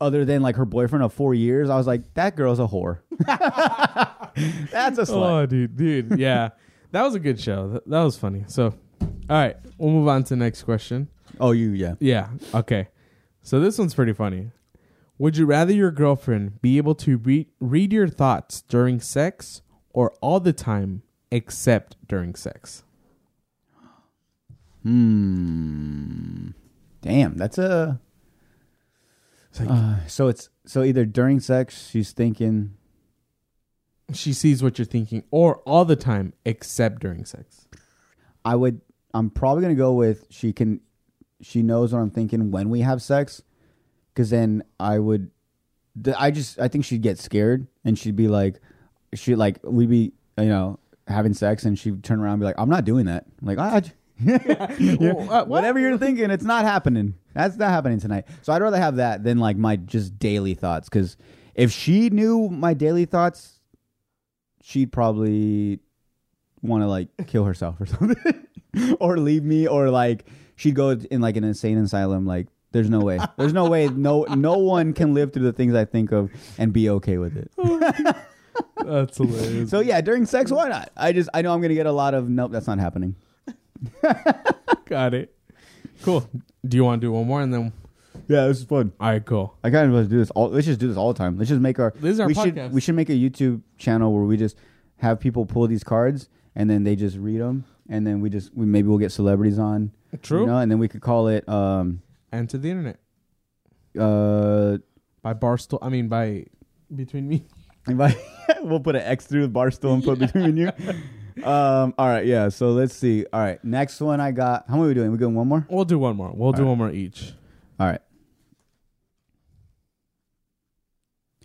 [0.00, 3.00] other than like her boyfriend of four years, I was like, that girl's a whore.
[4.70, 5.42] That's a slut.
[5.42, 6.50] Oh, dude, dude, yeah,
[6.92, 7.68] that was a good show.
[7.68, 8.44] That, that was funny.
[8.46, 11.08] So, all right, we'll move on to the next question.
[11.40, 11.94] Oh, you, yeah.
[12.00, 12.88] Yeah, okay.
[13.42, 14.50] So this one's pretty funny.
[15.18, 20.12] Would you rather your girlfriend be able to read read your thoughts during sex or
[20.20, 22.82] all the time except during sex?
[24.82, 26.48] Hmm.
[27.00, 28.00] Damn, that's a.
[29.60, 32.74] Uh, so it's so either during sex she's thinking.
[34.12, 37.66] She sees what you're thinking or all the time except during sex.
[38.44, 38.80] I would.
[39.14, 40.80] I'm probably gonna go with she can.
[41.40, 43.42] She knows what I'm thinking when we have sex,
[44.12, 45.30] because then I would.
[46.02, 46.58] th- I just.
[46.60, 48.60] I think she'd get scared and she'd be like,
[49.14, 50.78] she like we'd be you know
[51.08, 53.24] having sex and she'd turn around and be like, I'm not doing that.
[53.40, 53.90] I'm like j- Yeah,
[55.00, 55.48] Well, uh, what?
[55.48, 57.14] whatever you're thinking, it's not happening.
[57.34, 58.26] That's not happening tonight.
[58.42, 60.88] So I'd rather have that than like my just daily thoughts.
[60.88, 61.16] Because
[61.54, 63.60] if she knew my daily thoughts,
[64.62, 65.80] she'd probably
[66.62, 68.46] want to like kill herself or something,
[69.00, 72.26] or leave me, or like she'd go in like an insane asylum.
[72.26, 73.18] Like there's no way.
[73.36, 73.88] There's no way.
[73.88, 77.36] No no one can live through the things I think of and be okay with
[77.36, 77.50] it.
[78.84, 79.70] That's hilarious.
[79.70, 80.90] So yeah, during sex, why not?
[80.96, 82.52] I just I know I'm gonna get a lot of nope.
[82.52, 83.16] That's not happening.
[84.86, 85.34] Got it.
[86.02, 86.28] Cool.
[86.66, 87.72] Do you want to do one more and then?
[88.28, 88.92] Yeah, this is fun.
[89.00, 89.56] All right, cool.
[89.62, 90.30] I kind of want to do this.
[90.30, 91.36] All, let's just do this all the time.
[91.36, 91.92] Let's just make our.
[91.96, 92.44] This is our we podcast.
[92.44, 94.56] should we should make a YouTube channel where we just
[94.96, 98.54] have people pull these cards and then they just read them and then we just
[98.54, 99.92] we maybe we'll get celebrities on.
[100.22, 100.40] True.
[100.40, 102.02] You know, and then we could call it um
[102.32, 102.98] And to the internet
[103.98, 104.78] uh
[105.22, 105.78] by Barstool.
[105.82, 106.46] I mean by
[106.94, 107.44] between me.
[107.86, 108.16] invite,
[108.62, 110.70] we'll put an X through the barstool and put between you.
[111.42, 111.94] Um.
[111.98, 112.24] All right.
[112.24, 112.48] Yeah.
[112.48, 113.26] So let's see.
[113.32, 113.62] All right.
[113.64, 114.66] Next one I got.
[114.68, 115.12] How many are we doing?
[115.12, 115.66] We doing one more?
[115.68, 116.30] We'll do one more.
[116.32, 116.68] We'll do right.
[116.68, 117.32] one more each.
[117.80, 118.00] All right.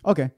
[0.04, 0.30] Okay.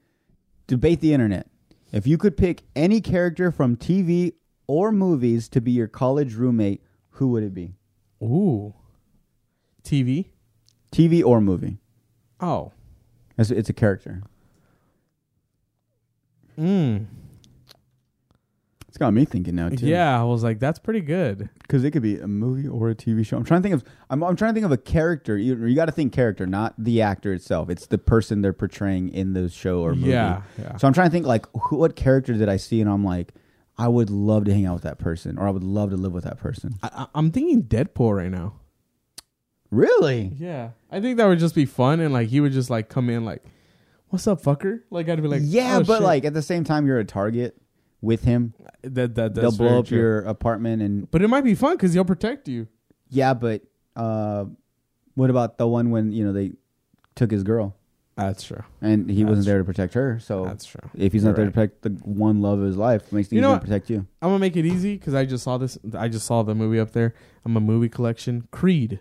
[0.67, 1.47] Debate the internet.
[1.91, 4.33] If you could pick any character from TV
[4.65, 6.81] or movies to be your college roommate,
[7.11, 7.75] who would it be?
[8.21, 8.73] Ooh.
[9.83, 10.29] TV.
[10.91, 11.77] TV or movie?
[12.39, 12.71] Oh.
[13.37, 14.23] It's, it's a character.
[16.57, 17.05] Mm.
[18.93, 19.87] It's got me thinking now too.
[19.87, 21.49] Yeah, I was like, that's pretty good.
[21.63, 23.35] because it could be a movie or a TV show.
[23.37, 23.83] I'm trying to think of.
[24.11, 25.35] I'm, I'm trying to think of a character.
[25.35, 27.71] You, you got to think character, not the actor itself.
[27.71, 30.11] It's the person they're portraying in the show or movie.
[30.11, 30.77] Yeah, yeah.
[30.77, 33.33] So I'm trying to think like who, what character did I see, and I'm like,
[33.79, 36.13] I would love to hang out with that person, or I would love to live
[36.13, 36.75] with that person.
[36.83, 38.53] I, I'm thinking Deadpool right now.
[39.71, 40.33] Really?
[40.37, 43.09] Yeah, I think that would just be fun, and like he would just like come
[43.09, 43.41] in like,
[44.09, 46.63] "What's up, fucker?" Like I'd be like, yeah, "Oh, but shit." like at the same
[46.63, 47.57] time, you're a target
[48.03, 48.53] with him.
[48.83, 49.97] that that They'll that's blow very up true.
[49.97, 52.67] your apartment, and But it might be fun because he'll protect you.
[53.09, 53.63] yeah, but
[53.95, 54.45] uh,
[55.15, 56.51] what about the one when you know they
[57.15, 57.75] took his girl
[58.17, 58.63] That's true.
[58.81, 60.19] and he wasn't there to protect her?
[60.19, 60.81] So That's true.
[60.95, 61.53] If he's You're not there right.
[61.53, 63.61] to protect the one love of his life, makes it You easier know to what?
[63.63, 64.05] protect you.
[64.21, 65.77] I'm gonna make it easy because I just saw this.
[65.97, 67.13] I just saw the movie up there.
[67.45, 68.47] I'm a movie collection.
[68.51, 68.99] Creed.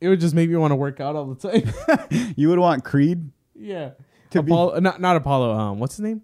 [0.00, 2.06] It would just make me want to work out all the time.
[2.36, 3.90] You would want Creed yeah.
[4.30, 5.52] to Apollo, not not Apollo.
[5.52, 6.22] Um, what's his name?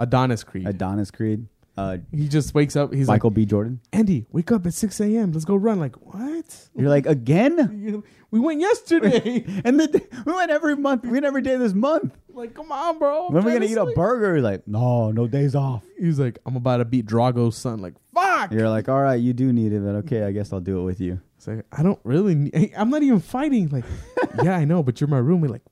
[0.00, 0.66] Adonis Creed.
[0.66, 1.46] Adonis Creed.
[1.76, 2.92] uh, He just wakes up.
[2.92, 3.46] He's Michael B.
[3.46, 3.80] Jordan.
[3.92, 5.30] Andy, wake up at six a.m.
[5.32, 5.78] Let's go run.
[5.78, 6.68] Like what?
[6.74, 9.44] You're like again, We went yesterday.
[9.64, 11.04] and the, we went every month.
[11.04, 12.16] We went every day this month.
[12.32, 13.28] like come on, bro.
[13.28, 13.96] I'm When are we trying gonna to eat a sleep.
[13.96, 14.34] burger?
[14.36, 15.84] He's like, no, no days off.
[15.98, 17.80] He's like, I'm about to beat Drago's son.
[17.80, 18.52] Like fuck.
[18.52, 20.84] You're like, all right, you do need it, but okay, I guess I'll do it
[20.84, 21.20] with you.
[21.36, 22.34] It's like I don't really.
[22.36, 23.68] Need, I'm not even fighting.
[23.68, 23.84] Like
[24.42, 25.50] yeah, I know, but you're my roommate.
[25.50, 25.62] Like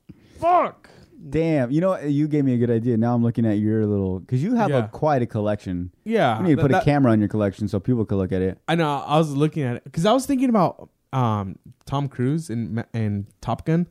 [0.41, 0.89] fuck.
[1.31, 2.05] Damn, you know what?
[2.11, 2.97] You gave me a good idea.
[2.97, 4.85] Now I'm looking at your little because you have Yeah.
[4.85, 5.91] a quite a collection.
[6.05, 6.37] Yeah.
[6.39, 8.33] You need to that- put a that- camera on your collection so people can look
[8.33, 8.59] at it.
[8.69, 9.03] I know.
[9.07, 11.57] I was looking at it because I was thinking about um,
[11.87, 13.87] Tom Cruise and Ma- in Top Gun,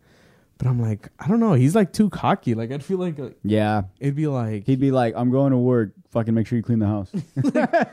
[0.57, 1.53] but I'm like, I don't know.
[1.53, 2.53] He's like too cocky.
[2.55, 5.57] Like I'd feel like uh, Yeah, it'd be like, he'd be like, "I'm going to
[5.57, 5.91] work.
[6.11, 7.11] Fucking make sure you clean the house."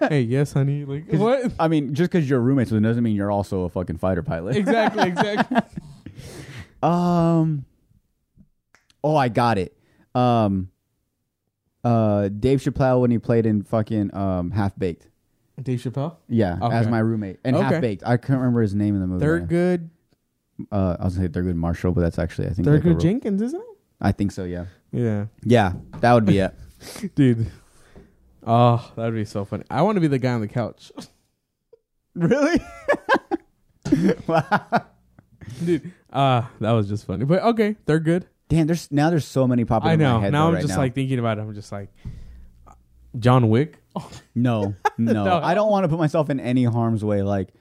[0.08, 0.84] hey, yes, honey.
[0.84, 1.52] Like what?
[1.58, 4.22] I mean, just because you're roommates with him doesn't mean you're also a fucking fighter
[4.22, 4.56] pilot.
[4.56, 5.08] exactly.
[5.08, 5.58] Exactly.
[6.82, 7.64] Um.
[9.04, 9.76] Oh, I got it.
[10.14, 10.70] Um.
[11.84, 15.06] Uh, Dave Chappelle when he played in fucking um Half Baked.
[15.62, 16.16] Dave Chappelle.
[16.28, 16.74] Yeah, Okay.
[16.74, 18.02] as my roommate and Half Baked.
[18.06, 19.20] I can't remember his name in the movie.
[19.20, 19.90] They're good.
[20.72, 22.88] Uh, I was gonna say Thurgood Marshall, but that's actually I think They're like a
[22.88, 22.94] good.
[22.94, 23.66] ro- Jenkins, isn't it?
[24.00, 24.44] I think so.
[24.44, 24.64] Yeah.
[24.92, 26.54] Yeah, Yeah, that would be it.
[27.14, 27.50] dude.
[28.46, 29.64] Oh, that'd be so funny.
[29.68, 30.92] I want to be the guy on the couch,
[32.14, 32.60] really?
[34.26, 34.84] wow.
[35.64, 35.92] dude.
[36.12, 37.24] Uh that was just funny.
[37.24, 38.26] But okay, they're good.
[38.48, 39.90] Damn, there's now there's so many popping.
[39.90, 40.16] I in know.
[40.18, 40.78] My head now though I'm right just now.
[40.80, 41.42] like thinking about it.
[41.42, 41.90] I'm just like,
[43.18, 43.78] John Wick.
[43.96, 44.10] Oh.
[44.36, 45.36] No, no, No.
[45.40, 47.22] I don't want to put myself in any harm's way.
[47.22, 47.54] Like,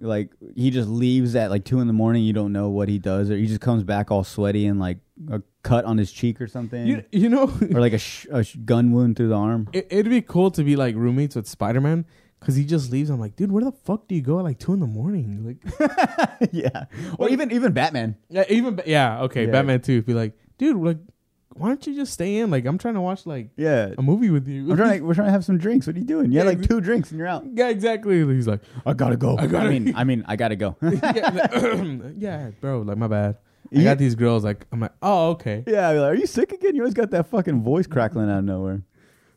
[0.00, 2.22] like he just leaves at like two in the morning.
[2.22, 4.98] You don't know what he does, or he just comes back all sweaty and like
[5.32, 8.44] a cut on his cheek or something, You, you know, or like a, sh- a
[8.44, 9.68] sh- gun wound through the arm.
[9.72, 12.06] it, it'd be cool to be like roommates with Spider Man
[12.40, 13.10] because he just leaves.
[13.10, 15.44] I'm like, dude, where the fuck do you go at like two in the morning?
[15.44, 15.88] Like,
[16.52, 16.84] yeah,
[17.18, 18.16] or even even Batman.
[18.28, 19.52] yeah, even yeah, okay, Yeah.
[19.52, 20.02] Batman too.
[20.02, 20.98] Be like, dude, like,
[21.54, 22.50] why don't you just stay in?
[22.50, 24.70] Like, I'm trying to watch like Yeah, a movie with you.
[24.70, 25.00] I'm trying.
[25.00, 25.86] To, we're trying to have some drinks.
[25.86, 26.30] What are you doing?
[26.30, 27.44] You had Yeah, like two drinks and you're out.
[27.54, 28.24] yeah, exactly.
[28.34, 29.36] He's like, I gotta go.
[29.36, 30.76] I gotta- I mean, I mean, I gotta go.
[30.82, 31.48] yeah,
[32.18, 33.36] yeah, bro, like my bad.
[33.74, 34.44] I You- got these girls.
[34.44, 35.64] Like, I'm like, oh, okay.
[35.66, 36.74] yeah, I'd be like, are you sick again?
[36.76, 38.82] You always got that fucking voice crackling out of nowhere.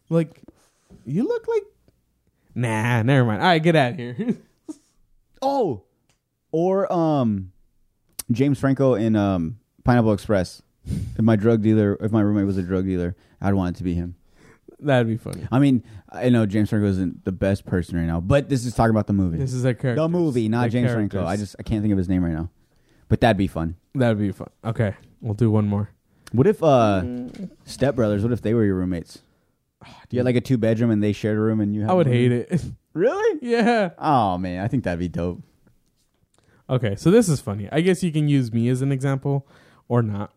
[0.09, 0.39] Like,
[1.05, 1.63] you look like.
[2.55, 3.41] Nah, never mind.
[3.41, 4.37] All right, get out of here.
[5.43, 5.81] Oh,
[6.51, 7.51] or um,
[8.31, 10.61] James Franco in um Pineapple Express.
[10.85, 13.83] If my drug dealer, if my roommate was a drug dealer, I'd want it to
[13.83, 14.15] be him.
[14.79, 15.47] That'd be funny.
[15.51, 18.73] I mean, I know James Franco isn't the best person right now, but this is
[18.75, 19.95] talking about the movie, This is a character.
[20.01, 21.25] the movie, not James Franco.
[21.25, 22.49] I just I can't think of his name right now,
[23.07, 23.75] but that'd be fun.
[23.95, 24.49] That'd be fun.
[24.63, 25.89] Okay, we'll do one more.
[26.31, 27.03] What if uh,
[27.65, 28.21] Step Brothers?
[28.23, 29.21] What if they were your roommates?
[29.83, 31.81] Do you had like a two bedroom and they shared a room and you.
[31.81, 32.61] Had I would one hate it.
[32.93, 33.39] Really?
[33.41, 33.91] yeah.
[33.97, 35.41] Oh man, I think that'd be dope.
[36.69, 37.69] Okay, so this is funny.
[37.71, 39.47] I guess you can use me as an example
[39.87, 40.33] or not.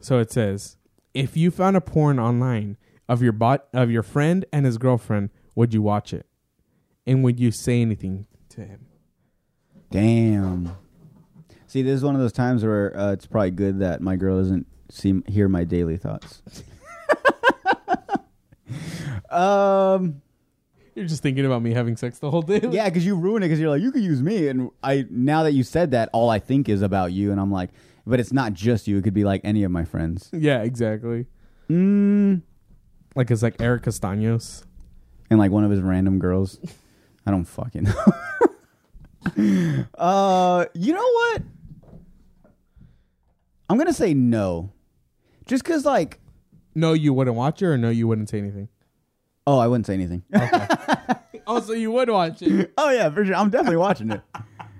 [0.00, 0.76] So it says,
[1.14, 2.76] if you found a porn online
[3.08, 6.26] of your bot of your friend and his girlfriend, would you watch it?
[7.06, 8.86] And would you say anything to him?
[9.90, 10.76] Damn.
[11.66, 14.38] See, this is one of those times where uh, it's probably good that my girl
[14.38, 16.42] doesn't see hear my daily thoughts.
[19.34, 20.20] um.
[20.94, 22.60] You're just thinking about me having sex the whole day.
[22.70, 25.42] Yeah, because you ruin it because you're like you could use me, and I now
[25.42, 27.70] that you said that, all I think is about you, and I'm like,
[28.06, 28.98] but it's not just you.
[28.98, 30.30] It could be like any of my friends.
[30.32, 31.26] Yeah, exactly.
[31.68, 32.42] Mm.
[33.16, 34.64] Like it's like Eric Castaños.
[35.30, 36.58] And like one of his random girls.
[37.26, 39.84] I don't fucking know.
[39.98, 41.42] uh, you know what?
[43.68, 44.72] I'm gonna say no,
[45.46, 46.20] just because like,
[46.74, 48.68] No, you wouldn't watch her, or no, you wouldn't say anything.
[49.46, 50.22] Oh, I wouldn't say anything.
[51.46, 52.72] Oh, so you would watch it?
[52.78, 53.34] oh yeah, for sure.
[53.34, 54.22] I'm definitely watching it.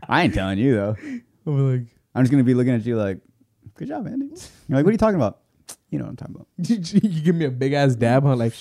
[0.08, 0.96] I ain't telling you though.
[1.46, 3.18] I'm like, I'm just gonna be looking at you like,
[3.74, 4.26] good job, Andy.
[4.26, 5.40] You're like, what are you talking about?
[5.90, 6.48] You know what I'm talking about.
[7.02, 8.26] you give me a big ass dab.
[8.26, 8.54] I'm like,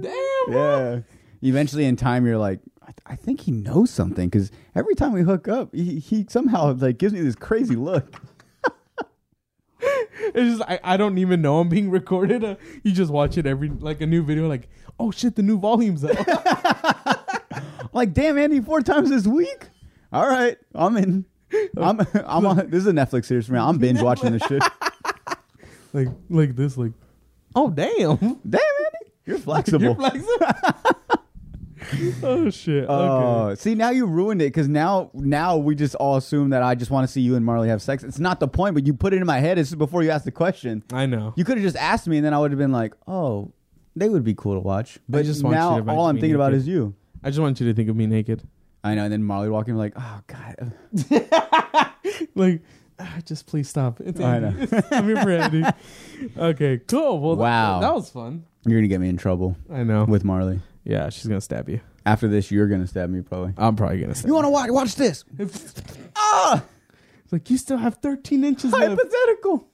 [0.00, 0.12] damn.
[0.48, 1.00] Yeah.
[1.42, 5.22] Eventually, in time, you're like, I, I think he knows something because every time we
[5.22, 8.14] hook up, he, he somehow like gives me this crazy look.
[10.22, 12.44] It's just I, I don't even know I'm being recorded.
[12.44, 14.48] Uh, you just watch it every like a new video.
[14.48, 14.68] Like,
[14.98, 16.16] oh shit, the new volume's up.
[17.92, 19.68] Like, damn, Andy, four times this week.
[20.12, 21.24] All right, I'm in.
[21.76, 22.70] I'm I'm on.
[22.70, 23.58] This is a Netflix series for me.
[23.58, 24.62] I'm binge watching this shit.
[25.92, 26.76] like like this.
[26.76, 26.92] Like,
[27.56, 29.84] oh damn, Damn, Andy, you're flexible.
[29.84, 30.46] you're flexible.
[32.22, 32.86] oh shit.
[32.88, 33.60] Oh, okay.
[33.60, 36.90] see, now you ruined it because now, now we just all assume that I just
[36.90, 38.02] want to see you and Marley have sex.
[38.04, 39.58] It's not the point, but you put it in my head.
[39.58, 40.82] It's before you asked the question.
[40.92, 41.32] I know.
[41.36, 43.52] You could have just asked me, and then I would have been like, "Oh,
[43.96, 46.34] they would be cool to watch." But just want you now, to all I'm thinking
[46.34, 46.94] about is you.
[47.22, 48.42] I just want you to think of me naked.
[48.82, 49.04] I know.
[49.04, 50.72] And then Marley walking like, "Oh God,
[52.34, 52.62] Like,
[52.98, 54.00] ah, just please stop.
[54.00, 54.68] It's I Andy.
[54.90, 55.64] I'm here for Andy.
[56.36, 57.20] Okay, cool.
[57.20, 57.80] Well, that- Wow.
[57.80, 58.44] that, was fun.
[58.66, 60.04] you're gonna get me in trouble I know.
[60.04, 61.80] with Marley." Yeah, she's gonna stab you.
[62.06, 63.52] After this, you're gonna stab me probably.
[63.58, 64.28] I'm probably gonna stab.
[64.28, 64.70] You want to watch?
[64.70, 65.24] Watch this.
[66.16, 66.62] ah,
[67.24, 68.88] It's like you still have 13 inches left.
[69.00, 69.68] hypothetical.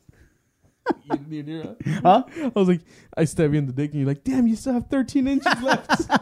[1.04, 2.24] You- you- you- Huh?
[2.28, 2.80] I was like,
[3.16, 5.62] I stab you in the dick, and you're like, damn, you still have 13 inches
[5.62, 6.10] left.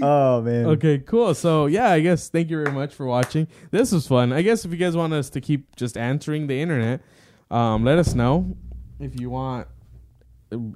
[0.00, 0.64] Oh man.
[0.66, 1.34] okay, cool.
[1.34, 3.46] So yeah, I guess thank you very much for watching.
[3.70, 4.32] This was fun.
[4.32, 7.02] I guess if you guys want us to keep just answering the internet,
[7.50, 8.56] um, let us know.
[8.98, 9.68] If you want,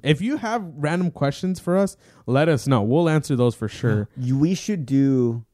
[0.03, 2.81] if you have random questions for us, let us know.
[2.81, 4.07] We'll answer those for sure.
[4.17, 5.45] You, we should do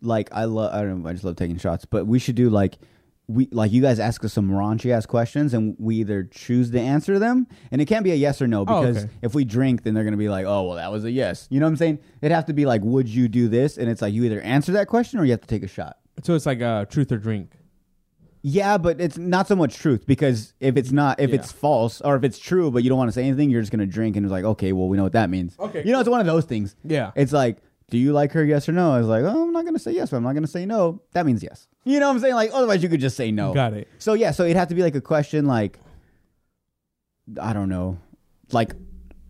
[0.00, 0.72] like I love.
[0.74, 1.08] I don't know.
[1.08, 2.78] I just love taking shots, but we should do like
[3.26, 6.80] we like you guys ask us some raunchy ass questions, and we either choose to
[6.80, 9.12] answer them, and it can't be a yes or no Oh, because okay.
[9.22, 11.46] if we drink, then they're gonna be like, oh well, that was a yes.
[11.50, 11.98] You know what I'm saying?
[12.22, 13.76] It'd have to be like, would you do this?
[13.76, 15.98] And it's like you either answer that question or you have to take a shot.
[16.22, 17.52] So it's like a truth or drink.
[18.50, 21.36] Yeah, but it's not so much truth because if it's not, if Yeah.
[21.36, 23.70] it's false or if it's true, but you don't want to say anything, you're just
[23.72, 25.54] gonna drink and it's like, okay, well, we know what that means.
[25.58, 26.74] Okay, you know, it's one of those things.
[26.82, 27.10] Yeah.
[27.14, 27.58] It's like,
[27.90, 28.44] do you like her?
[28.44, 28.92] Yes or no?
[28.92, 31.02] I was like, oh, I'm not gonna say yes, but I'm not gonna say no.
[31.12, 31.68] That means yes.
[31.84, 32.34] You know what I'm saying?
[32.34, 33.52] Like, otherwise you could just say no.
[33.52, 33.88] Got it.
[33.98, 35.78] So yeah, so it'd have to be like a question like,
[37.40, 37.98] I don't know,
[38.52, 38.72] like,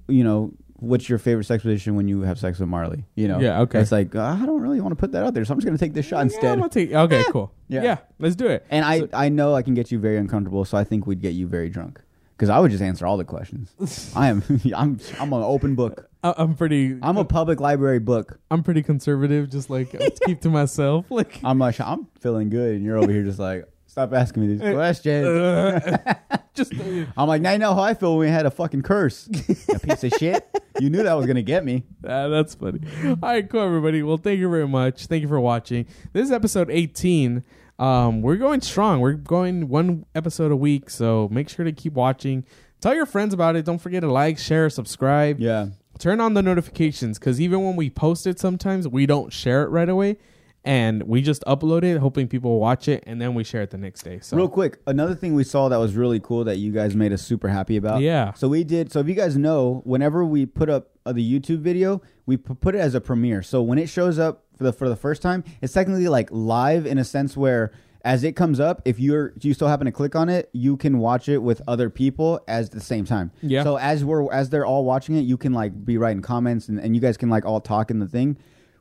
[0.06, 3.04] you know, what's your favorite sex position when you have sex with Marley?
[3.14, 3.40] You know?
[3.40, 3.80] Yeah, okay.
[3.80, 5.66] It's like uh, I don't really want to put that out there, so I'm just
[5.66, 6.44] gonna take this shot Yeah, instead.
[6.52, 7.52] I'm gonna take- okay, cool.
[7.68, 7.82] Yeah.
[7.82, 7.96] Yeah.
[8.18, 8.64] let's do it.
[8.70, 11.34] And I, I know I can get you very uncomfortable, so I think we'd get
[11.34, 12.00] you very drunk.
[12.36, 13.74] Because I would just answer all the questions.
[14.16, 14.42] I am,
[14.76, 16.08] I'm, I'm an open book.
[16.22, 16.96] I- I'm pretty.
[17.02, 18.38] I'm a public library book.
[18.50, 19.50] I'm pretty conservative.
[19.50, 21.06] Just like keep to myself.
[21.10, 23.64] Like I'm like, I'm feeling good, and you're over here just like,
[23.98, 25.26] stop asking me these questions.
[25.26, 26.14] uh,
[26.54, 26.72] just
[27.16, 29.26] I'm like, now you know how I feel when we had a fucking curse.
[29.74, 30.46] a piece of shit.
[30.80, 31.82] You knew that was gonna get me.
[32.04, 32.78] Ah, that's funny.
[33.04, 34.00] All right, cool, everybody.
[34.04, 35.06] Well, thank you very much.
[35.06, 35.86] Thank you for watching.
[36.12, 37.42] This is episode 18.
[37.80, 39.00] Um, we're going strong.
[39.00, 42.44] We're going one episode a week, so make sure to keep watching.
[42.80, 43.64] Tell your friends about it.
[43.64, 45.40] Don't forget to like, share, subscribe.
[45.40, 45.70] Yeah.
[45.98, 49.70] Turn on the notifications because even when we post it, sometimes we don't share it
[49.70, 50.18] right away,
[50.64, 53.70] and we just upload it, hoping people will watch it, and then we share it
[53.70, 54.18] the next day.
[54.20, 57.12] So Real quick, another thing we saw that was really cool that you guys made
[57.12, 58.00] us super happy about.
[58.00, 58.32] Yeah.
[58.34, 58.92] So we did.
[58.92, 62.54] So if you guys know, whenever we put up uh, the YouTube video, we p-
[62.54, 63.42] put it as a premiere.
[63.42, 66.86] So when it shows up for the for the first time, it's technically like live
[66.86, 67.72] in a sense where
[68.04, 70.98] as it comes up, if you're you still happen to click on it, you can
[70.98, 73.30] watch it with other people as the same time.
[73.42, 73.62] Yeah.
[73.64, 76.78] So as we're as they're all watching it, you can like be writing comments and,
[76.78, 78.36] and you guys can like all talk in the thing.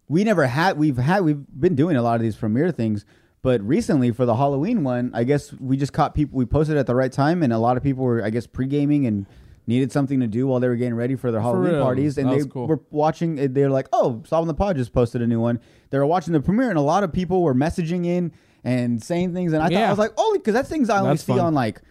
[0.09, 3.05] We never had we've had we've been doing a lot of these premiere things.
[3.41, 6.37] But recently, for the Halloween one, I guess we just caught people.
[6.37, 8.65] We posted at the right time, and a lot of people were, I guess, pre
[8.67, 9.25] gaming and
[9.67, 11.83] needed something to do while they were getting ready for their Halloween real.
[11.83, 12.17] parties.
[12.17, 12.67] And That they cool.
[12.67, 13.37] were watching.
[13.39, 15.59] Eh, they were like, "Oh, Solving the Pod just posted a new one."
[15.91, 18.31] They were watching the premiere, and a lot of people were messaging in
[18.63, 19.53] and saying things.
[19.53, 21.39] And I thought I was like, "Oh, because that's things I only That's see fun.
[21.41, 21.81] on like."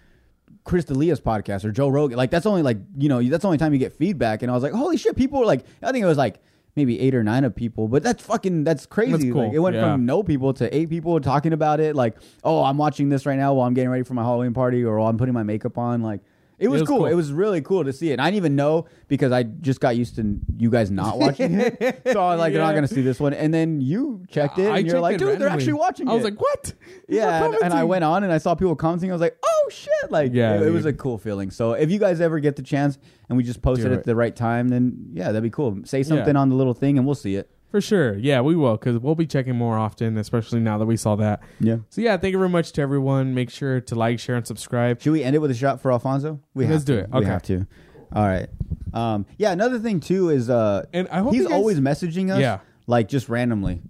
[0.65, 3.57] Chris D'Elia's podcast or Joe Rogan, like that's only like you know that's the only
[3.59, 6.03] time you get feedback, and I was like, holy shit, people were like, I think
[6.03, 6.41] it was like
[6.77, 9.13] maybe eight or nine of people, but that's fucking that's crazy.
[9.13, 9.45] That's cool.
[9.47, 9.93] Like it went Yeah.
[9.95, 11.97] from no people to eight people talking about it.
[11.97, 14.85] Like, oh, I'm watching this right now while I'm getting ready for my Halloween party,
[14.85, 16.03] or while I'm putting my makeup on.
[16.03, 16.21] Like,
[16.59, 16.99] it was, was cool.
[16.99, 17.07] cool.
[17.07, 18.15] It was really cool to see it.
[18.15, 21.61] And I didn't even know because I just got used to you guys not watching
[21.61, 22.03] it.
[22.07, 23.35] So I was like, they're not going to see this one.
[23.35, 26.11] And then you checked it, I and you're like, it dude, they're actually watching it.
[26.11, 26.73] I was like, what?
[27.09, 29.11] Yeah, and, and I went on and I saw people commenting.
[29.11, 31.51] I was like, "Oh shit!" Like, Yeah, it, it was a cool feeling.
[31.51, 32.99] So if you guys ever get the chance
[33.29, 33.99] and we just post it it.
[33.99, 35.81] at the right time, then yeah, that'd be cool.
[35.85, 37.51] Say something on the little thing and we'll see it.
[37.71, 38.15] For sure.
[38.17, 41.43] Yeah, we will because we'll be checking more often, especially now that we saw that.
[41.61, 41.79] Yeah.
[41.91, 43.35] So yeah, thank you very much to everyone.
[43.35, 45.01] Make sure to like, share, and subscribe.
[45.03, 46.41] Should we end it with a shot for Alfonso?
[46.55, 47.03] We Let's have do to.
[47.03, 47.11] it.
[47.11, 47.27] We Okay.
[47.29, 47.67] have to.
[48.15, 48.49] All right.
[48.95, 49.51] Um, yeah.
[49.53, 52.41] Another thing too is uh, And I hope he's you guys- always messaging us.
[52.41, 52.61] Yeah.
[52.87, 53.83] Like just randomly,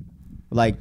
[0.50, 0.76] like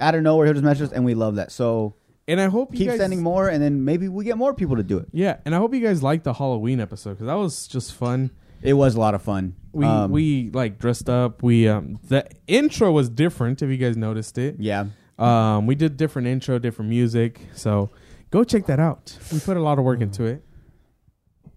[0.00, 1.50] out of nowhere he'll just message us, and we love that.
[1.50, 1.96] So
[2.28, 4.76] And I hope you keep guys, sending more, and then maybe we get more people
[4.76, 5.08] to do it.
[5.12, 8.30] Yeah, and I hope you guys liked the Halloween episode because that was just fun.
[8.62, 9.54] It was a lot of fun.
[9.72, 11.42] We Um, we like dressed up.
[11.42, 14.56] We um the intro was different if you guys noticed it.
[14.58, 14.86] yeah.
[15.18, 17.40] Um, we did different intro, different music.
[17.54, 17.90] So
[18.30, 19.16] go check that out.
[19.32, 20.44] We put a lot of work into it.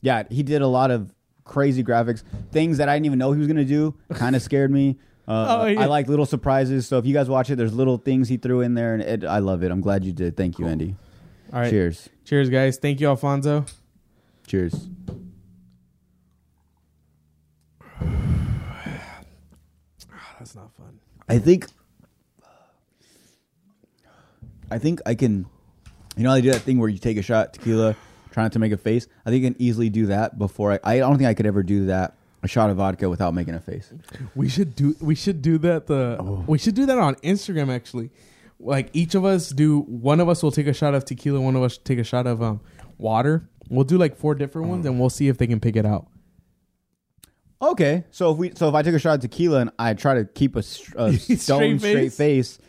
[0.01, 3.39] Yeah, he did a lot of crazy graphics, things that I didn't even know he
[3.39, 3.95] was gonna do.
[4.13, 4.97] Kind of scared me.
[5.27, 5.81] Uh, Oh, yeah.
[5.81, 6.87] I like little surprises.
[6.87, 9.23] So if you guys watch it, there's little things he threw in there, and it,
[9.25, 9.71] I love it.
[9.71, 10.35] I'm glad you did.
[10.37, 10.95] Thank you, Andy.
[11.53, 11.69] All right.
[11.69, 12.09] Cheers.
[12.25, 12.77] Cheers, guys.
[12.77, 13.65] Thank you, Alfonso.
[14.47, 14.87] Cheers.
[20.39, 20.99] That's not fun.
[21.27, 21.67] I think.
[24.71, 25.45] I think I can.
[26.15, 27.95] You know, how they do that thing where you take a shot tequila,
[28.31, 29.07] try not to make a face.
[29.25, 30.79] I think I can easily do that before I.
[30.83, 32.15] I don't think I could ever do that.
[32.41, 33.91] A shot of vodka without making a face.
[34.33, 36.45] We should do we should do that the Oh.
[36.47, 38.11] we should do that on Instagram actually.
[38.61, 41.57] Like each of us do one of us will take a shot of tequila, one
[41.57, 42.61] of us take a shot of um
[42.97, 43.49] water.
[43.69, 46.07] We'll do like four different ones and we'll see if they can pick it out.
[47.61, 50.15] Okay, so if we so if I took a shot of tequila and I try
[50.15, 52.15] to keep a, a Straight stone straight face?
[52.15, 52.59] face,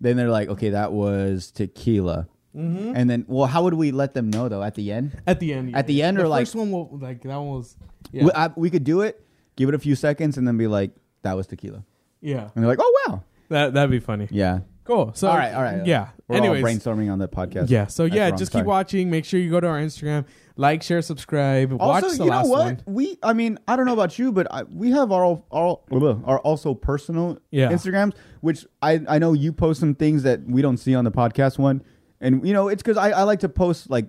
[0.00, 2.28] then they're like, okay, that was tequila.
[2.56, 2.92] Mm-hmm.
[2.96, 4.62] And then, well, how would we let them know though?
[4.62, 5.76] At the end, At the end.
[5.76, 7.76] At the end or, like- first one will like that one was
[8.10, 9.22] yeah we, I, we could do it,
[9.56, 10.92] give it a few seconds, and then be like,
[11.22, 11.84] that was tequila.
[12.22, 14.28] yeah And they're like, oh wow, that that'd be funny.
[14.30, 14.60] yeah.
[14.84, 15.12] Cool.
[15.14, 15.84] So all right, all right.
[15.84, 16.08] Yeah.
[16.28, 17.68] We're Anyways, all brainstorming on the podcast.
[17.68, 17.88] yeah.
[17.88, 18.62] So That's yeah, wrong, just sorry.
[18.62, 19.10] keep watching.
[19.10, 20.24] Make sure you go to our Instagram,
[20.58, 21.72] like, share, subscribe.
[21.72, 22.64] watch Also, the you know last what?
[22.64, 22.82] one.
[22.86, 25.78] We, I mean, I don't know about you, but I, we have our our
[26.26, 27.70] our also personal Yeah.
[27.72, 31.12] Instagrams, which I I know you post some things that we don't see on the
[31.12, 31.82] podcast one,
[32.20, 34.08] and you know it's because I, I like to post like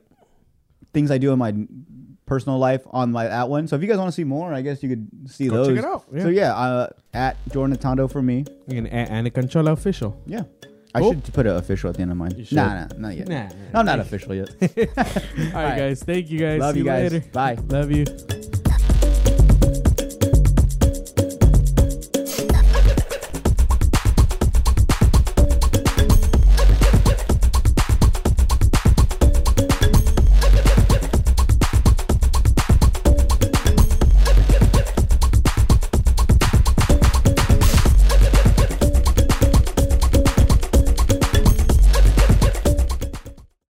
[0.91, 1.53] things I do in my
[2.25, 3.67] personal life on my that one.
[3.67, 5.67] So if you guys want to see more, I guess you could see Go those.
[5.67, 6.21] check it out, yeah.
[6.23, 8.45] So yeah, uh, at Jordan Tondo for me.
[8.67, 10.19] And can add Anna Conchola official.
[10.25, 10.43] Yeah.
[10.95, 12.43] I should put an official at the end of mine.
[12.43, 12.55] Should.
[12.55, 13.27] Nah, nah, not yet.
[13.27, 13.79] Nah, nah.
[13.79, 14.49] I'm not official yet.
[14.61, 16.03] All right, guys.
[16.03, 16.59] Thank you guys.
[16.59, 17.13] Love See you guys.
[17.13, 17.25] later.
[17.31, 17.57] Bye.
[17.67, 18.05] Love you.